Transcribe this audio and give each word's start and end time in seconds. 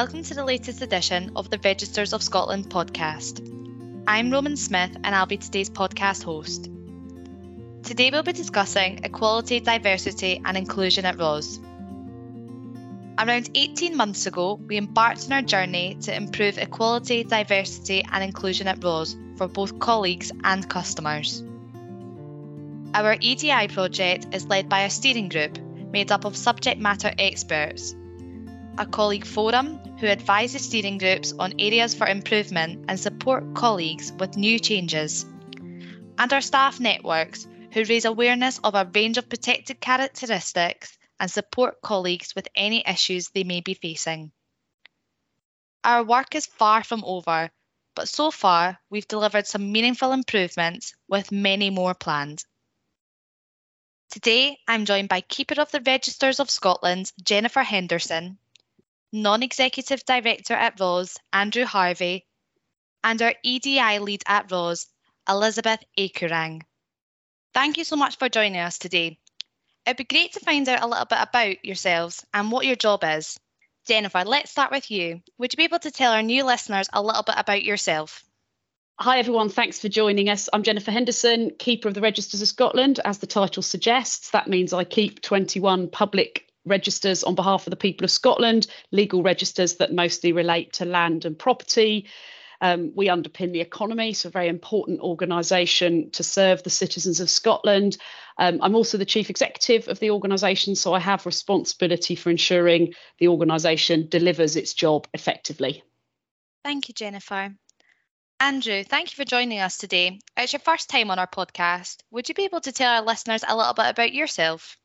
Welcome 0.00 0.22
to 0.22 0.34
the 0.34 0.46
latest 0.46 0.80
edition 0.80 1.32
of 1.36 1.50
the 1.50 1.60
Registers 1.62 2.14
of 2.14 2.22
Scotland 2.22 2.70
podcast. 2.70 3.46
I'm 4.06 4.30
Roman 4.30 4.56
Smith 4.56 4.96
and 5.04 5.14
I'll 5.14 5.26
be 5.26 5.36
today's 5.36 5.68
podcast 5.68 6.22
host. 6.22 6.70
Today 7.82 8.08
we'll 8.10 8.22
be 8.22 8.32
discussing 8.32 9.04
equality, 9.04 9.60
diversity, 9.60 10.40
and 10.42 10.56
inclusion 10.56 11.04
at 11.04 11.18
ROS. 11.18 11.60
Around 13.18 13.50
18 13.54 13.94
months 13.94 14.24
ago, 14.24 14.54
we 14.54 14.78
embarked 14.78 15.26
on 15.26 15.32
our 15.32 15.42
journey 15.42 15.98
to 16.00 16.16
improve 16.16 16.56
equality, 16.56 17.22
diversity, 17.22 18.02
and 18.10 18.24
inclusion 18.24 18.68
at 18.68 18.82
ROS 18.82 19.14
for 19.36 19.48
both 19.48 19.78
colleagues 19.80 20.32
and 20.42 20.66
customers. 20.66 21.44
Our 22.94 23.18
EDI 23.20 23.68
project 23.68 24.34
is 24.34 24.46
led 24.46 24.70
by 24.70 24.84
a 24.84 24.90
steering 24.90 25.28
group 25.28 25.58
made 25.92 26.10
up 26.10 26.24
of 26.24 26.38
subject 26.38 26.80
matter 26.80 27.12
experts, 27.18 27.94
a 28.80 28.86
colleague 28.86 29.26
forum 29.26 29.78
who 29.98 30.06
advises 30.06 30.64
steering 30.64 30.96
groups 30.96 31.34
on 31.38 31.52
areas 31.58 31.94
for 31.94 32.06
improvement 32.06 32.86
and 32.88 32.98
support 32.98 33.52
colleagues 33.52 34.10
with 34.18 34.38
new 34.38 34.58
changes, 34.58 35.26
and 36.16 36.32
our 36.32 36.40
staff 36.40 36.80
networks 36.80 37.46
who 37.74 37.84
raise 37.84 38.06
awareness 38.06 38.58
of 38.64 38.74
a 38.74 38.90
range 38.94 39.18
of 39.18 39.28
protected 39.28 39.78
characteristics 39.82 40.96
and 41.20 41.30
support 41.30 41.82
colleagues 41.82 42.34
with 42.34 42.48
any 42.54 42.82
issues 42.86 43.28
they 43.28 43.44
may 43.44 43.60
be 43.60 43.74
facing. 43.74 44.32
Our 45.84 46.02
work 46.02 46.34
is 46.34 46.46
far 46.46 46.82
from 46.82 47.04
over, 47.04 47.50
but 47.94 48.08
so 48.08 48.30
far 48.30 48.78
we've 48.88 49.06
delivered 49.06 49.46
some 49.46 49.72
meaningful 49.72 50.12
improvements 50.12 50.94
with 51.06 51.30
many 51.30 51.68
more 51.68 51.92
planned. 51.92 52.42
Today, 54.10 54.58
I'm 54.66 54.86
joined 54.86 55.10
by 55.10 55.20
Keeper 55.20 55.60
of 55.60 55.70
the 55.70 55.82
Registers 55.82 56.40
of 56.40 56.48
Scotland, 56.48 57.12
Jennifer 57.22 57.62
Henderson, 57.62 58.38
Non 59.12 59.42
Executive 59.42 60.04
Director 60.04 60.54
at 60.54 60.78
ROS, 60.78 61.16
Andrew 61.32 61.64
Harvey, 61.64 62.26
and 63.02 63.20
our 63.20 63.34
EDI 63.42 63.98
lead 63.98 64.22
at 64.26 64.50
ROS, 64.52 64.86
Elizabeth 65.28 65.80
Akurang. 65.98 66.62
Thank 67.52 67.76
you 67.76 67.84
so 67.84 67.96
much 67.96 68.18
for 68.18 68.28
joining 68.28 68.60
us 68.60 68.78
today. 68.78 69.18
It'd 69.84 69.96
be 69.96 70.04
great 70.04 70.34
to 70.34 70.40
find 70.40 70.68
out 70.68 70.82
a 70.82 70.86
little 70.86 71.06
bit 71.06 71.18
about 71.20 71.64
yourselves 71.64 72.24
and 72.32 72.52
what 72.52 72.66
your 72.66 72.76
job 72.76 73.02
is. 73.02 73.36
Jennifer, 73.86 74.22
let's 74.24 74.52
start 74.52 74.70
with 74.70 74.90
you. 74.90 75.22
Would 75.38 75.52
you 75.52 75.56
be 75.56 75.64
able 75.64 75.80
to 75.80 75.90
tell 75.90 76.12
our 76.12 76.22
new 76.22 76.44
listeners 76.44 76.88
a 76.92 77.02
little 77.02 77.24
bit 77.24 77.34
about 77.36 77.64
yourself? 77.64 78.24
Hi, 79.00 79.18
everyone. 79.18 79.48
Thanks 79.48 79.80
for 79.80 79.88
joining 79.88 80.28
us. 80.28 80.48
I'm 80.52 80.62
Jennifer 80.62 80.92
Henderson, 80.92 81.50
Keeper 81.58 81.88
of 81.88 81.94
the 81.94 82.02
Registers 82.02 82.42
of 82.42 82.48
Scotland. 82.48 83.00
As 83.04 83.18
the 83.18 83.26
title 83.26 83.62
suggests, 83.62 84.30
that 84.30 84.46
means 84.46 84.72
I 84.72 84.84
keep 84.84 85.22
21 85.22 85.88
public 85.88 86.49
registers 86.64 87.24
on 87.24 87.34
behalf 87.34 87.66
of 87.66 87.70
the 87.70 87.76
people 87.76 88.04
of 88.04 88.10
Scotland, 88.10 88.66
legal 88.90 89.22
registers 89.22 89.76
that 89.76 89.92
mostly 89.92 90.32
relate 90.32 90.74
to 90.74 90.84
land 90.84 91.24
and 91.24 91.38
property. 91.38 92.08
Um, 92.62 92.92
we 92.94 93.08
underpin 93.08 93.52
the 93.52 93.60
economy, 93.60 94.12
so 94.12 94.28
a 94.28 94.32
very 94.32 94.48
important 94.48 95.00
organisation 95.00 96.10
to 96.10 96.22
serve 96.22 96.62
the 96.62 96.70
citizens 96.70 97.20
of 97.20 97.30
Scotland. 97.30 97.96
Um, 98.36 98.58
I'm 98.60 98.74
also 98.74 98.98
the 98.98 99.06
chief 99.06 99.30
executive 99.30 99.88
of 99.88 99.98
the 99.98 100.10
organisation, 100.10 100.74
so 100.74 100.92
I 100.92 100.98
have 100.98 101.24
responsibility 101.24 102.16
for 102.16 102.28
ensuring 102.28 102.92
the 103.18 103.28
organisation 103.28 104.08
delivers 104.08 104.56
its 104.56 104.74
job 104.74 105.06
effectively. 105.14 105.82
Thank 106.62 106.88
you, 106.88 106.94
Jennifer. 106.94 107.54
Andrew, 108.38 108.84
thank 108.84 109.10
you 109.10 109.16
for 109.16 109.24
joining 109.24 109.60
us 109.60 109.76
today. 109.76 110.18
It's 110.36 110.52
your 110.52 110.60
first 110.60 110.88
time 110.88 111.10
on 111.10 111.18
our 111.18 111.26
podcast. 111.26 111.98
Would 112.10 112.28
you 112.28 112.34
be 112.34 112.44
able 112.44 112.60
to 112.62 112.72
tell 112.72 112.92
our 112.92 113.02
listeners 113.02 113.44
a 113.46 113.56
little 113.56 113.74
bit 113.74 113.86
about 113.90 114.12
yourself? 114.14 114.76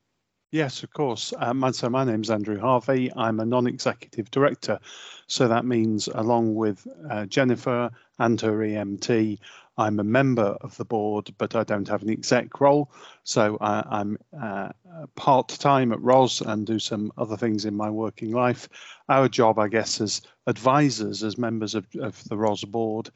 Yes, 0.55 0.83
of 0.83 0.93
course. 0.93 1.33
Um, 1.37 1.69
so 1.73 1.89
my 1.89 2.05
name's 2.05 2.29
Andrew 2.29 2.57
Harvey. 2.57 3.11
I'm 3.13 3.41
a 3.41 3.45
non-executive 3.45 4.31
director. 4.31 4.79
So 5.27 5.49
that 5.49 5.65
means 5.65 6.07
along 6.07 6.55
with 6.55 6.87
uh, 7.09 7.25
Jennifer 7.25 7.91
and 8.19 8.39
her 8.39 8.59
EMT, 8.59 9.39
I'm 9.77 9.99
a 9.99 10.05
member 10.05 10.55
of 10.61 10.77
the 10.77 10.85
board, 10.85 11.29
but 11.37 11.55
I 11.55 11.65
don't 11.65 11.89
have 11.89 12.03
an 12.03 12.09
exec 12.09 12.61
role. 12.61 12.89
So 13.25 13.57
I, 13.59 13.99
am 13.99 14.17
uh, 14.41 14.69
part 15.15 15.49
time 15.49 15.91
at 15.91 15.99
ROS 15.99 16.39
and 16.39 16.65
do 16.65 16.79
some 16.79 17.11
other 17.17 17.35
things 17.35 17.65
in 17.65 17.75
my 17.75 17.89
working 17.89 18.31
life. 18.31 18.69
Our 19.09 19.27
job, 19.27 19.59
I 19.59 19.67
guess, 19.67 19.99
as 19.99 20.21
advisors, 20.47 21.21
as 21.21 21.37
members 21.37 21.75
of, 21.75 21.85
of 21.99 22.23
the 22.29 22.37
ROS 22.37 22.63
board, 22.63 23.09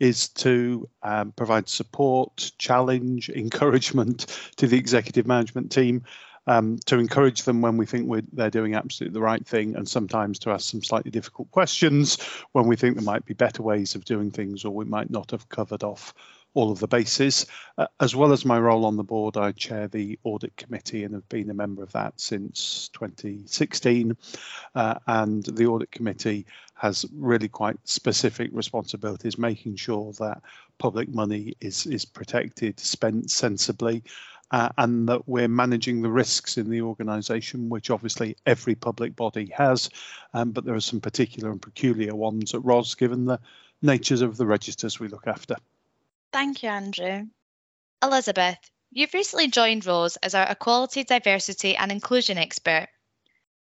is 0.00 0.30
to 0.30 0.88
um, 1.02 1.32
provide 1.32 1.68
support, 1.68 2.52
challenge, 2.56 3.28
encouragement 3.34 4.26
to 4.56 4.66
the 4.66 4.78
executive 4.78 5.26
management 5.26 5.70
team. 5.70 6.02
Um, 6.48 6.78
to 6.86 6.98
encourage 6.98 7.42
them 7.42 7.60
when 7.60 7.76
we 7.76 7.86
think 7.86 8.08
they're 8.32 8.50
doing 8.50 8.74
absolutely 8.74 9.14
the 9.14 9.20
right 9.20 9.44
thing, 9.44 9.74
and 9.74 9.88
sometimes 9.88 10.38
to 10.40 10.50
ask 10.50 10.70
some 10.70 10.82
slightly 10.82 11.10
difficult 11.10 11.50
questions 11.50 12.18
when 12.52 12.66
we 12.66 12.76
think 12.76 12.94
there 12.94 13.04
might 13.04 13.24
be 13.24 13.34
better 13.34 13.62
ways 13.62 13.94
of 13.94 14.04
doing 14.04 14.30
things 14.30 14.64
or 14.64 14.72
we 14.72 14.84
might 14.84 15.10
not 15.10 15.32
have 15.32 15.48
covered 15.48 15.82
off 15.82 16.14
all 16.56 16.72
of 16.72 16.80
the 16.80 16.88
bases. 16.88 17.46
Uh, 17.76 17.86
as 18.00 18.16
well 18.16 18.32
as 18.32 18.44
my 18.44 18.58
role 18.58 18.86
on 18.86 18.96
the 18.96 19.04
board, 19.04 19.36
I 19.36 19.52
chair 19.52 19.88
the 19.88 20.18
audit 20.24 20.56
committee 20.56 21.04
and 21.04 21.14
have 21.14 21.28
been 21.28 21.50
a 21.50 21.54
member 21.54 21.82
of 21.82 21.92
that 21.92 22.18
since 22.18 22.88
2016. 22.94 24.16
Uh, 24.74 24.94
and 25.06 25.44
the 25.44 25.66
audit 25.66 25.90
committee 25.90 26.46
has 26.74 27.04
really 27.14 27.48
quite 27.48 27.76
specific 27.84 28.50
responsibilities, 28.52 29.38
making 29.38 29.76
sure 29.76 30.12
that 30.18 30.42
public 30.78 31.08
money 31.08 31.54
is 31.60 31.86
is 31.86 32.04
protected, 32.06 32.80
spent 32.80 33.30
sensibly. 33.30 34.02
Uh, 34.52 34.68
and 34.78 35.08
that 35.08 35.28
we're 35.28 35.48
managing 35.48 36.02
the 36.02 36.10
risks 36.10 36.56
in 36.56 36.70
the 36.70 36.80
organisation, 36.80 37.68
which 37.68 37.90
obviously 37.90 38.36
every 38.46 38.76
public 38.76 39.16
body 39.16 39.52
has, 39.52 39.90
um, 40.34 40.52
but 40.52 40.64
there 40.64 40.76
are 40.76 40.80
some 40.80 41.00
particular 41.00 41.50
and 41.50 41.60
peculiar 41.60 42.14
ones 42.14 42.54
at 42.54 42.64
ROS 42.64 42.94
given 42.94 43.24
the 43.24 43.40
natures 43.82 44.22
of 44.22 44.36
the 44.36 44.46
registers 44.46 45.00
we 45.00 45.08
look 45.08 45.26
after. 45.26 45.56
Thank 46.32 46.62
you, 46.62 46.68
Andrew. 46.68 47.26
Elizabeth, 48.02 48.58
you've 48.92 49.14
recently 49.14 49.48
joined 49.48 49.84
ROS 49.84 50.16
as 50.16 50.34
our 50.34 50.46
Equality, 50.48 51.02
Diversity 51.02 51.76
and 51.76 51.90
Inclusion 51.90 52.38
expert. 52.38 52.88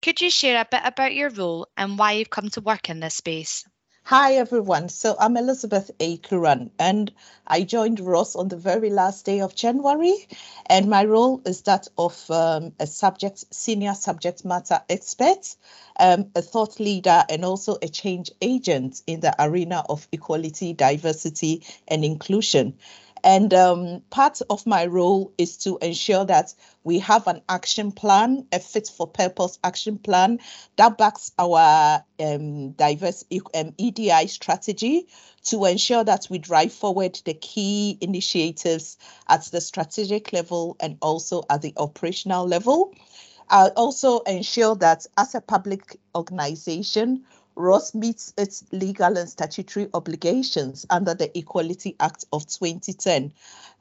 Could 0.02 0.20
you 0.20 0.28
share 0.28 0.60
a 0.60 0.68
bit 0.70 0.82
about 0.84 1.14
your 1.14 1.30
role 1.30 1.68
and 1.76 1.98
why 1.98 2.12
you've 2.12 2.30
come 2.30 2.50
to 2.50 2.60
work 2.60 2.90
in 2.90 3.00
this 3.00 3.14
space? 3.14 3.64
Hi 4.06 4.34
everyone. 4.34 4.90
So 4.90 5.16
I'm 5.18 5.34
Elizabeth 5.38 5.90
Akurang 5.98 6.68
and 6.78 7.10
I 7.46 7.62
joined 7.62 8.00
RoS 8.00 8.36
on 8.36 8.48
the 8.48 8.56
very 8.58 8.90
last 8.90 9.24
day 9.24 9.40
of 9.40 9.54
January. 9.54 10.28
And 10.66 10.90
my 10.90 11.06
role 11.06 11.40
is 11.46 11.62
that 11.62 11.88
of 11.96 12.30
um, 12.30 12.74
a 12.78 12.86
subject, 12.86 13.46
senior 13.50 13.94
subject 13.94 14.44
matter 14.44 14.82
expert, 14.90 15.56
um, 15.98 16.26
a 16.34 16.42
thought 16.42 16.78
leader, 16.78 17.24
and 17.30 17.46
also 17.46 17.78
a 17.80 17.88
change 17.88 18.30
agent 18.42 19.00
in 19.06 19.20
the 19.20 19.34
arena 19.42 19.82
of 19.88 20.06
equality, 20.12 20.74
diversity, 20.74 21.64
and 21.88 22.04
inclusion. 22.04 22.74
And 23.24 23.54
um, 23.54 24.02
part 24.10 24.42
of 24.50 24.66
my 24.66 24.84
role 24.84 25.32
is 25.38 25.56
to 25.58 25.78
ensure 25.80 26.26
that 26.26 26.52
we 26.84 26.98
have 26.98 27.26
an 27.26 27.40
action 27.48 27.90
plan, 27.90 28.46
a 28.52 28.60
fit 28.60 28.86
for 28.86 29.06
purpose 29.06 29.58
action 29.64 29.96
plan 29.96 30.40
that 30.76 30.98
backs 30.98 31.32
our 31.38 32.04
um, 32.20 32.72
diverse 32.72 33.24
um, 33.54 33.72
EDI 33.78 34.26
strategy 34.26 35.08
to 35.44 35.64
ensure 35.64 36.04
that 36.04 36.26
we 36.28 36.36
drive 36.36 36.74
forward 36.74 37.18
the 37.24 37.32
key 37.32 37.96
initiatives 38.02 38.98
at 39.26 39.44
the 39.44 39.62
strategic 39.62 40.34
level 40.34 40.76
and 40.78 40.98
also 41.00 41.44
at 41.48 41.62
the 41.62 41.72
operational 41.78 42.46
level. 42.46 42.92
I'll 43.48 43.72
also 43.74 44.20
ensure 44.20 44.74
that 44.76 45.06
as 45.16 45.34
a 45.34 45.40
public 45.40 45.98
organization, 46.14 47.24
ROS 47.56 47.94
meets 47.94 48.32
its 48.36 48.64
legal 48.72 49.16
and 49.16 49.28
statutory 49.28 49.88
obligations 49.94 50.86
under 50.90 51.14
the 51.14 51.36
Equality 51.36 51.96
Act 52.00 52.24
of 52.32 52.46
2010. 52.46 53.32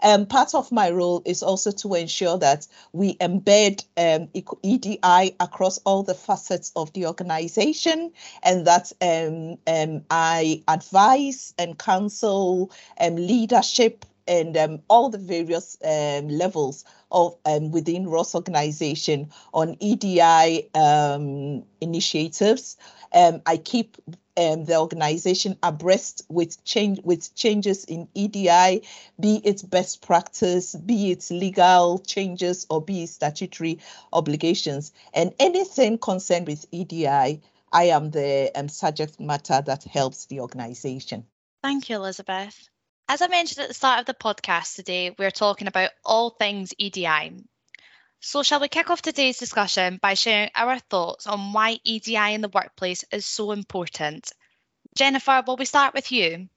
Um, 0.01 0.25
part 0.25 0.53
of 0.53 0.71
my 0.71 0.91
role 0.91 1.21
is 1.25 1.43
also 1.43 1.71
to 1.71 1.93
ensure 1.95 2.37
that 2.37 2.67
we 2.91 3.15
embed 3.15 3.85
um, 3.97 4.29
EDI 4.63 5.35
across 5.39 5.77
all 5.79 6.03
the 6.03 6.13
facets 6.13 6.71
of 6.75 6.91
the 6.93 7.07
organization 7.07 8.11
and 8.43 8.67
that 8.67 8.91
um, 9.01 9.57
um 9.65 10.03
I 10.09 10.63
advise 10.67 11.53
and 11.57 11.77
counsel 11.77 12.71
um, 12.99 13.15
leadership 13.15 14.05
and 14.27 14.55
um, 14.57 14.81
all 14.89 15.09
the 15.09 15.17
various 15.17 15.77
um, 15.83 16.29
levels 16.29 16.85
of 17.11 17.35
um, 17.45 17.71
within 17.71 18.07
RoS 18.07 18.35
organization 18.35 19.29
on 19.53 19.77
EDI 19.79 20.69
um, 20.73 21.63
initiatives. 21.81 22.77
Um, 23.13 23.41
I 23.45 23.57
keep 23.57 23.97
um, 24.35 24.65
the 24.65 24.77
organization 24.77 25.57
abreast 25.61 26.23
with 26.29 26.63
change 26.63 26.99
with 27.03 27.35
changes 27.35 27.85
in 27.85 28.07
EDI, 28.15 28.83
be 29.19 29.41
it 29.43 29.69
best 29.69 30.01
practice, 30.01 30.73
be 30.73 31.11
it 31.11 31.29
legal 31.29 31.99
changes, 31.99 32.65
or 32.69 32.81
be 32.81 33.03
it 33.03 33.09
statutory 33.09 33.79
obligations, 34.11 34.91
and 35.13 35.33
anything 35.39 35.97
concerned 35.97 36.47
with 36.47 36.65
EDI. 36.71 37.41
I 37.71 37.85
am 37.85 38.11
the 38.11 38.51
subject 38.67 39.19
matter 39.19 39.61
that 39.65 39.83
helps 39.83 40.25
the 40.25 40.41
organization. 40.41 41.25
Thank 41.63 41.89
you, 41.89 41.95
Elizabeth. 41.95 42.69
As 43.09 43.21
I 43.21 43.27
mentioned 43.27 43.63
at 43.63 43.67
the 43.67 43.73
start 43.73 43.99
of 43.99 44.05
the 44.05 44.13
podcast 44.13 44.75
today, 44.75 45.15
we're 45.17 45.31
talking 45.31 45.67
about 45.67 45.91
all 46.05 46.29
things 46.29 46.73
EDI. 46.77 47.43
So, 48.25 48.41
shall 48.41 48.61
we 48.61 48.69
kick 48.69 48.89
off 48.89 49.01
today's 49.01 49.37
discussion 49.37 49.99
by 50.01 50.13
sharing 50.13 50.49
our 50.55 50.79
thoughts 50.79 51.27
on 51.27 51.51
why 51.51 51.79
EDI 51.83 52.33
in 52.33 52.39
the 52.39 52.47
workplace 52.47 53.03
is 53.11 53.25
so 53.25 53.51
important? 53.51 54.31
Jennifer, 54.95 55.43
will 55.45 55.57
we 55.57 55.65
start 55.65 55.93
with 55.93 56.09
you? 56.09 56.47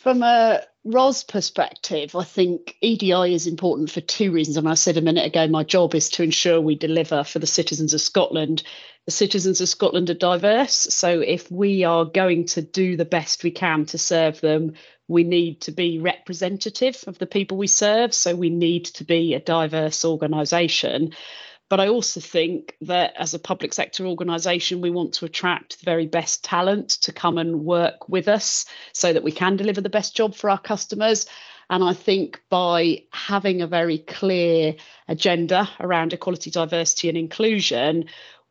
From 0.00 0.22
a 0.22 0.62
ROS 0.84 1.24
perspective, 1.24 2.14
I 2.14 2.22
think 2.22 2.76
EDI 2.80 3.34
is 3.34 3.48
important 3.48 3.90
for 3.90 4.00
two 4.00 4.30
reasons. 4.30 4.56
And 4.56 4.68
I 4.68 4.74
said 4.74 4.98
a 4.98 5.00
minute 5.00 5.26
ago, 5.26 5.48
my 5.48 5.64
job 5.64 5.96
is 5.96 6.10
to 6.10 6.22
ensure 6.22 6.60
we 6.60 6.76
deliver 6.76 7.24
for 7.24 7.40
the 7.40 7.46
citizens 7.48 7.92
of 7.92 8.00
Scotland. 8.00 8.62
The 9.06 9.10
citizens 9.10 9.60
of 9.60 9.68
Scotland 9.68 10.10
are 10.10 10.14
diverse. 10.14 10.76
So 10.76 11.18
if 11.20 11.50
we 11.50 11.82
are 11.82 12.04
going 12.04 12.46
to 12.46 12.62
do 12.62 12.96
the 12.96 13.04
best 13.04 13.42
we 13.42 13.50
can 13.50 13.84
to 13.86 13.98
serve 13.98 14.40
them, 14.40 14.74
we 15.08 15.24
need 15.24 15.60
to 15.62 15.72
be 15.72 15.98
representative 15.98 17.04
of 17.06 17.18
the 17.18 17.26
people 17.26 17.56
we 17.56 17.66
serve. 17.66 18.12
So 18.12 18.34
we 18.34 18.50
need 18.50 18.86
to 18.86 19.04
be 19.04 19.34
a 19.34 19.40
diverse 19.40 20.04
organisation. 20.04 21.12
But 21.68 21.80
I 21.80 21.88
also 21.88 22.20
think 22.20 22.76
that 22.82 23.14
as 23.16 23.34
a 23.34 23.40
public 23.40 23.72
sector 23.72 24.06
organisation, 24.06 24.80
we 24.80 24.90
want 24.90 25.14
to 25.14 25.24
attract 25.24 25.80
the 25.80 25.84
very 25.84 26.06
best 26.06 26.44
talent 26.44 26.90
to 27.02 27.12
come 27.12 27.38
and 27.38 27.64
work 27.64 28.08
with 28.08 28.28
us 28.28 28.66
so 28.92 29.12
that 29.12 29.24
we 29.24 29.32
can 29.32 29.56
deliver 29.56 29.80
the 29.80 29.88
best 29.88 30.14
job 30.16 30.34
for 30.34 30.48
our 30.48 30.60
customers. 30.60 31.26
And 31.68 31.82
I 31.82 31.94
think 31.94 32.40
by 32.48 33.02
having 33.10 33.62
a 33.62 33.66
very 33.66 33.98
clear 33.98 34.76
agenda 35.08 35.68
around 35.80 36.12
equality, 36.12 36.52
diversity, 36.52 37.08
and 37.08 37.18
inclusion, 37.18 38.04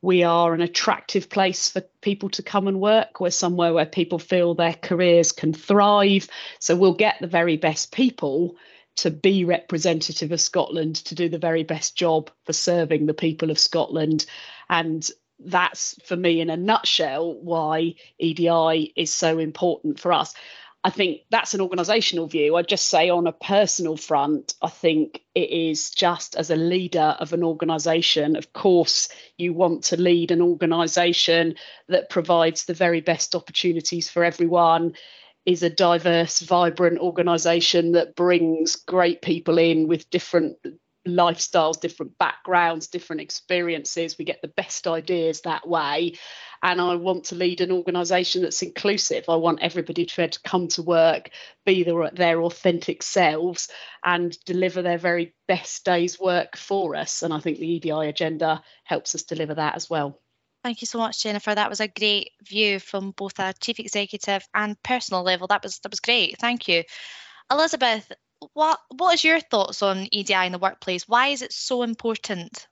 we 0.06 0.22
are 0.22 0.54
an 0.54 0.62
attractive 0.62 1.30
place 1.30 1.68
for 1.70 1.82
people 2.02 2.30
to 2.30 2.44
come 2.44 2.68
and 2.68 2.80
work. 2.80 3.20
We're 3.20 3.32
somewhere 3.32 3.74
where 3.74 3.88
people 3.88 4.20
feel 4.20 4.54
their 4.54 4.76
careers 4.76 5.32
can 5.32 5.52
thrive. 5.52 6.30
So 6.60 6.76
we'll 6.76 6.94
get 6.94 7.16
the 7.20 7.28
very 7.28 7.58
best 7.58 7.92
people 7.92 8.56
to 8.98 9.10
be 9.10 9.46
representative 9.46 10.32
of 10.32 10.40
Scotland, 10.40 10.98
to 10.98 11.16
do 11.16 11.28
the 11.28 11.40
very 11.40 11.64
best 11.64 11.98
job 11.98 12.30
for 12.44 12.54
serving 12.54 13.08
the 13.08 13.16
people 13.16 13.50
of 13.50 13.58
Scotland. 13.58 14.28
And 14.70 15.10
that's 15.40 16.00
for 16.06 16.16
me, 16.16 16.40
in 16.40 16.52
a 16.52 16.56
nutshell, 16.56 17.34
why 17.34 17.96
EDI 18.20 18.94
is 18.96 19.12
so 19.12 19.40
important 19.40 20.00
for 20.00 20.14
us. 20.14 20.36
I 20.86 20.92
think 20.92 21.22
that's 21.32 21.56
an 21.56 21.62
organisational 21.62 22.30
view. 22.30 22.56
I'd 22.56 22.68
just 22.68 22.90
say, 22.90 23.10
on 23.10 23.26
a 23.26 23.32
personal 23.32 23.98
front, 23.98 24.54
I 24.62 24.70
think 24.70 25.24
it 25.34 25.50
is 25.50 25.90
just 25.90 26.36
as 26.36 26.52
a 26.52 26.56
leader 26.56 27.18
of 27.20 27.34
an 27.34 27.44
organisation. 27.44 28.36
Of 28.36 28.54
course, 28.54 29.10
you 29.36 29.52
want 29.52 29.86
to 29.86 30.00
lead 30.00 30.30
an 30.30 30.44
organisation 30.44 31.56
that 31.88 32.12
provides 32.12 32.66
the 32.66 32.76
very 32.76 33.02
best 33.02 33.34
opportunities 33.34 34.12
for 34.12 34.24
everyone 34.24 34.94
is 35.44 35.64
a 35.64 35.72
diverse, 35.72 36.42
vibrant 36.42 37.00
organisation 37.00 37.94
that 37.94 38.16
brings 38.16 38.76
great 38.76 39.24
people 39.24 39.58
in 39.58 39.88
with 39.88 40.12
different 40.12 40.58
lifestyles, 41.08 41.80
different 41.80 42.18
backgrounds, 42.18 42.88
different 42.88 43.22
experiences. 43.22 44.18
We 44.18 44.26
get 44.26 44.42
the 44.42 44.48
best 44.48 44.88
ideas 44.88 45.42
that 45.42 45.68
way. 45.68 46.18
And 46.64 46.82
I 46.82 46.96
want 46.96 47.26
to 47.26 47.36
lead 47.36 47.62
an 47.62 47.72
organisation 47.72 48.42
that's 48.42 48.62
inclusive. 48.62 49.26
I 49.30 49.36
want 49.36 49.62
everybody 49.62 50.06
to 50.06 50.28
to 50.28 50.42
come 50.42 50.68
to 50.70 50.82
work, 50.82 51.30
be 51.66 51.84
their, 51.84 52.10
their 52.12 52.42
authentic 52.42 53.04
selves, 53.04 53.70
and 54.04 54.38
deliver 54.46 54.82
their 54.82 54.98
very 54.98 55.36
best 55.48 55.86
day's 55.86 56.20
work 56.20 56.58
for 56.58 56.96
us. 56.96 57.22
And 57.22 57.34
I 57.34 57.40
think 57.40 57.60
the 57.60 57.68
EDI 57.68 58.08
agenda 58.10 58.64
helps 58.84 59.14
us 59.14 59.24
deliver 59.24 59.56
that 59.56 59.76
as 59.76 59.90
well. 59.90 60.20
Thank 60.64 60.82
you 60.82 60.88
so 60.88 60.98
much, 60.98 61.22
Jennifer. 61.22 61.54
That 61.54 61.70
was 61.70 61.80
a 61.80 61.88
great 61.88 62.32
view 62.42 62.80
from 62.80 63.12
both 63.12 63.38
a 63.38 63.54
chief 63.60 63.80
executive 63.80 64.44
and 64.52 64.82
personal 64.82 65.22
level. 65.22 65.46
That 65.46 65.62
was 65.62 65.78
that 65.80 65.92
was 65.92 66.00
great. 66.00 66.40
Thank 66.40 66.68
you, 66.68 66.84
Elizabeth. 67.52 68.12
What 68.54 68.80
what 68.90 69.14
is 69.16 69.24
your 69.24 69.40
thoughts 69.40 69.82
on 69.82 70.08
EDI 70.12 70.46
in 70.46 70.52
the 70.52 70.60
workplace? 70.60 71.08
Why 71.08 71.30
is 71.30 71.42
it 71.42 71.54
so 71.54 71.84
important? 71.84 72.68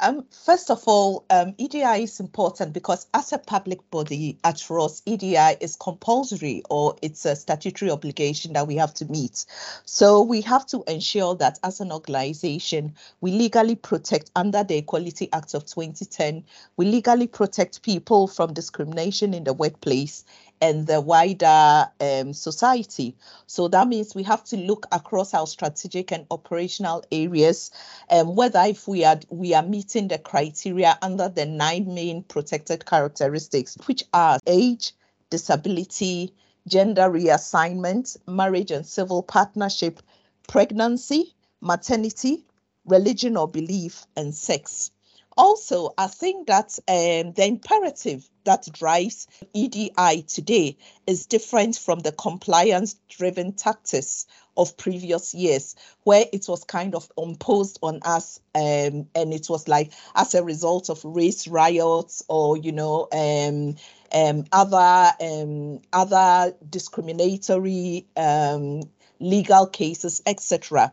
Um, 0.00 0.24
first 0.30 0.70
of 0.70 0.84
all, 0.86 1.26
um, 1.30 1.54
EDI 1.58 2.04
is 2.04 2.20
important 2.20 2.72
because 2.72 3.06
as 3.12 3.32
a 3.32 3.38
public 3.38 3.90
body 3.90 4.38
at 4.44 4.70
RoS, 4.70 5.02
EDI 5.04 5.56
is 5.60 5.76
compulsory 5.76 6.62
or 6.70 6.96
it's 7.02 7.26
a 7.26 7.34
statutory 7.34 7.90
obligation 7.90 8.52
that 8.52 8.66
we 8.66 8.76
have 8.76 8.94
to 8.94 9.04
meet. 9.06 9.44
So 9.84 10.22
we 10.22 10.40
have 10.42 10.64
to 10.66 10.84
ensure 10.86 11.34
that 11.36 11.58
as 11.64 11.80
an 11.80 11.92
organization, 11.92 12.94
we 13.20 13.32
legally 13.32 13.74
protect 13.74 14.30
under 14.36 14.62
the 14.62 14.76
Equality 14.76 15.28
Act 15.32 15.54
of 15.54 15.66
2010, 15.66 16.44
we 16.76 16.86
legally 16.86 17.26
protect 17.26 17.82
people 17.82 18.28
from 18.28 18.54
discrimination 18.54 19.34
in 19.34 19.44
the 19.44 19.52
workplace 19.52 20.24
and 20.60 20.86
the 20.86 21.00
wider 21.00 21.88
um, 22.00 22.32
society. 22.32 23.16
So 23.46 23.68
that 23.68 23.88
means 23.88 24.14
we 24.14 24.22
have 24.24 24.44
to 24.44 24.56
look 24.56 24.86
across 24.92 25.34
our 25.34 25.46
strategic 25.46 26.12
and 26.12 26.26
operational 26.30 27.04
areas, 27.10 27.70
um, 28.10 28.36
whether 28.36 28.60
if 28.60 28.86
we 28.86 29.04
are 29.04 29.20
we 29.30 29.54
are 29.54 29.62
meeting 29.62 30.08
the 30.08 30.18
criteria 30.18 30.98
under 31.02 31.28
the 31.28 31.46
nine 31.46 31.94
main 31.94 32.22
protected 32.22 32.86
characteristics, 32.86 33.76
which 33.86 34.04
are 34.12 34.38
age, 34.46 34.92
disability, 35.30 36.34
gender 36.66 37.08
reassignment, 37.08 38.16
marriage 38.26 38.70
and 38.70 38.86
civil 38.86 39.22
partnership, 39.22 40.00
pregnancy, 40.48 41.34
maternity, 41.60 42.44
religion 42.84 43.36
or 43.36 43.48
belief, 43.48 44.06
and 44.16 44.34
sex. 44.34 44.90
Also, 45.36 45.94
I 45.96 46.06
think 46.08 46.48
that 46.48 46.78
um, 46.88 47.32
the 47.32 47.46
imperative 47.46 48.28
that 48.50 48.66
drives 48.72 49.28
EDI 49.54 50.22
today 50.22 50.76
is 51.06 51.26
different 51.26 51.76
from 51.76 52.00
the 52.00 52.10
compliance 52.10 52.96
driven 53.08 53.52
tactics 53.52 54.26
of 54.56 54.76
previous 54.76 55.32
years, 55.32 55.76
where 56.02 56.24
it 56.32 56.46
was 56.48 56.64
kind 56.64 56.96
of 56.96 57.08
imposed 57.16 57.78
on 57.80 58.00
us, 58.02 58.40
um, 58.56 59.06
and 59.14 59.32
it 59.32 59.46
was 59.48 59.68
like 59.68 59.92
as 60.16 60.34
a 60.34 60.42
result 60.42 60.90
of 60.90 61.00
race 61.04 61.46
riots 61.46 62.24
or 62.28 62.56
you 62.56 62.72
know 62.72 63.06
um, 63.12 63.76
um, 64.12 64.44
other 64.50 65.12
um, 65.20 65.80
other 65.92 66.52
discriminatory 66.68 68.04
um, 68.16 68.80
legal 69.20 69.68
cases, 69.68 70.22
etc. 70.26 70.92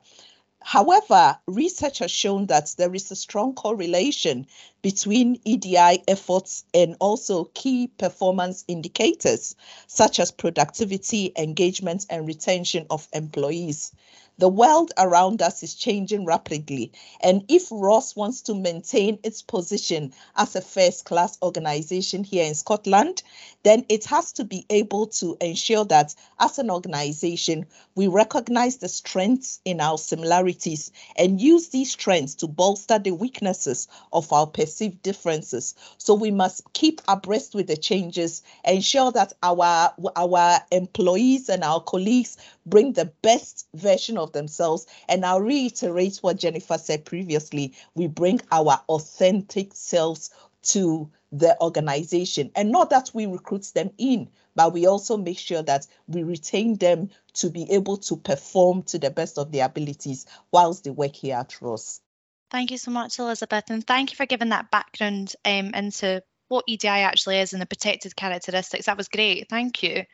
However, 0.70 1.40
research 1.48 2.00
has 2.00 2.12
shown 2.12 2.48
that 2.48 2.76
there 2.78 2.94
is 2.94 3.10
a 3.10 3.16
strong 3.16 3.54
correlation 3.54 4.48
between 4.82 5.40
EDI 5.46 6.04
efforts 6.10 6.66
and 6.74 6.98
also 7.00 7.46
key 7.54 7.88
performance 7.88 8.66
indicators 8.68 9.56
such 9.88 10.20
as 10.20 10.30
productivity, 10.32 11.32
engagement, 11.38 12.06
and 12.10 12.28
retention 12.28 12.86
of 12.90 13.08
employees. 13.14 13.94
The 14.40 14.50
world 14.50 14.92
around 15.00 15.42
us 15.42 15.64
is 15.64 15.74
changing 15.74 16.26
rapidly, 16.26 16.92
and 17.22 17.44
if 17.48 17.70
RoS 17.72 18.16
wants 18.16 18.42
to 18.44 18.54
maintain 18.54 19.18
its 19.24 19.42
position 19.42 20.14
as 20.36 20.56
a 20.56 20.62
first 20.62 21.06
class 21.06 21.40
organization 21.42 22.24
here 22.24 22.46
in 22.46 22.54
Scotland, 22.54 23.24
then 23.64 23.84
it 23.90 24.06
has 24.06 24.32
to 24.34 24.44
be 24.44 24.64
able 24.70 25.08
to 25.08 25.36
ensure 25.42 25.86
that 25.86 26.14
as 26.40 26.60
an 26.60 26.70
organization, 26.70 27.66
we 27.96 28.06
recognize 28.06 28.78
the 28.78 28.90
strengths 28.90 29.60
in 29.66 29.82
our 29.82 29.98
similarities 29.98 30.92
and 31.16 31.42
use 31.42 31.70
these 31.70 31.92
strengths 31.92 32.36
to 32.36 32.48
bolster 32.48 33.00
the 33.00 33.12
weaknesses 33.12 33.88
of 34.14 34.32
our 34.32 34.46
perceived 34.46 35.02
differences. 35.02 35.74
So 35.98 36.14
we 36.14 36.30
must 36.30 36.62
keep 36.74 37.02
abreast 37.08 37.56
with 37.56 37.66
the 37.66 37.76
changes, 37.76 38.44
ensure 38.64 39.12
that 39.14 39.34
our, 39.42 39.94
our 40.16 40.60
employees 40.72 41.50
and 41.50 41.64
our 41.64 41.82
colleagues 41.82 42.38
bring 42.68 42.94
the 42.94 43.12
best 43.24 43.66
version 43.74 44.18
of 44.18 44.27
themselves. 44.34 44.86
And 45.08 45.26
I'll 45.26 45.42
reiterate 45.42 46.18
what 46.18 46.38
Jennifer 46.38 46.78
said 46.78 47.06
previously 47.06 47.74
we 47.96 48.08
bring 48.08 48.42
our 48.52 48.82
authentic 48.90 49.74
selves 49.74 50.32
to 50.64 51.10
the 51.32 51.60
organization. 51.62 52.52
And 52.56 52.72
not 52.72 52.90
that 52.90 53.12
we 53.14 53.26
recruit 53.26 53.72
them 53.74 53.92
in, 53.98 54.30
but 54.56 54.74
we 54.74 54.88
also 54.88 55.18
make 55.18 55.38
sure 55.38 55.62
that 55.64 55.88
we 56.08 56.24
retain 56.24 56.76
them 56.76 57.10
to 57.34 57.50
be 57.50 57.72
able 57.72 57.98
to 57.98 58.18
perform 58.18 58.84
to 58.84 58.98
the 58.98 59.12
best 59.12 59.38
of 59.38 59.52
their 59.52 59.66
abilities 59.66 60.26
whilst 60.52 60.84
they 60.84 60.90
work 60.90 61.16
here 61.16 61.36
at 61.36 61.62
ROS. 61.62 62.02
Thank 62.50 62.72
you 62.72 62.78
so 62.78 62.92
much, 62.92 63.20
Elizabeth, 63.20 63.66
and 63.70 63.86
thank 63.86 64.12
you 64.12 64.16
for 64.16 64.26
giving 64.26 64.50
that 64.50 64.72
background 64.72 65.34
um, 65.44 65.74
into 65.74 66.24
what 66.48 66.64
EDI 66.68 66.88
actually 66.88 67.40
is 67.40 67.52
and 67.52 67.62
the 67.62 67.66
protected 67.66 68.16
characteristics. 68.16 68.86
That 68.86 68.98
was 68.98 69.10
great. 69.10 69.50
Thank 69.50 69.84
you. 69.84 70.06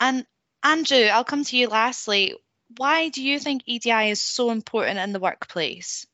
And 0.00 0.24
Andrew, 0.64 1.04
I'll 1.04 1.24
come 1.24 1.44
to 1.44 1.56
you 1.56 1.68
lastly. 1.68 2.34
Why 2.76 3.08
do 3.08 3.22
you 3.22 3.38
think 3.38 3.62
EDI 3.66 4.10
is 4.10 4.22
so 4.22 4.50
important 4.50 4.98
in 4.98 5.12
the 5.12 5.20
workplace? 5.20 6.06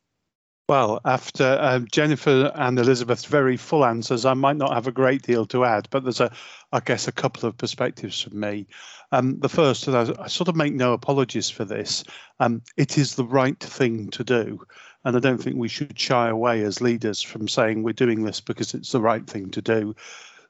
Well, 0.68 1.00
after 1.02 1.56
um, 1.58 1.88
Jennifer 1.90 2.52
and 2.54 2.78
Elizabeth's 2.78 3.24
very 3.24 3.56
full 3.56 3.86
answers, 3.86 4.26
I 4.26 4.34
might 4.34 4.58
not 4.58 4.74
have 4.74 4.86
a 4.86 4.92
great 4.92 5.22
deal 5.22 5.46
to 5.46 5.64
add, 5.64 5.88
but 5.90 6.02
there's 6.02 6.20
a, 6.20 6.30
I 6.70 6.80
guess, 6.80 7.08
a 7.08 7.12
couple 7.12 7.48
of 7.48 7.56
perspectives 7.56 8.20
from 8.20 8.38
me. 8.38 8.66
Um, 9.10 9.38
the 9.40 9.48
first, 9.48 9.88
and 9.88 9.96
I, 9.96 10.24
I, 10.24 10.28
sort 10.28 10.48
of 10.48 10.56
make 10.56 10.74
no 10.74 10.92
apologies 10.92 11.48
for 11.48 11.64
this, 11.64 12.04
um, 12.38 12.60
it 12.76 12.98
is 12.98 13.14
the 13.14 13.24
right 13.24 13.58
thing 13.58 14.10
to 14.10 14.24
do. 14.24 14.60
And 15.04 15.16
I 15.16 15.20
don't 15.20 15.38
think 15.38 15.56
we 15.56 15.68
should 15.68 15.98
shy 15.98 16.28
away 16.28 16.60
as 16.62 16.82
leaders 16.82 17.22
from 17.22 17.48
saying 17.48 17.82
we're 17.82 17.94
doing 17.94 18.24
this 18.24 18.42
because 18.42 18.74
it's 18.74 18.92
the 18.92 19.00
right 19.00 19.26
thing 19.26 19.50
to 19.52 19.62
do. 19.62 19.94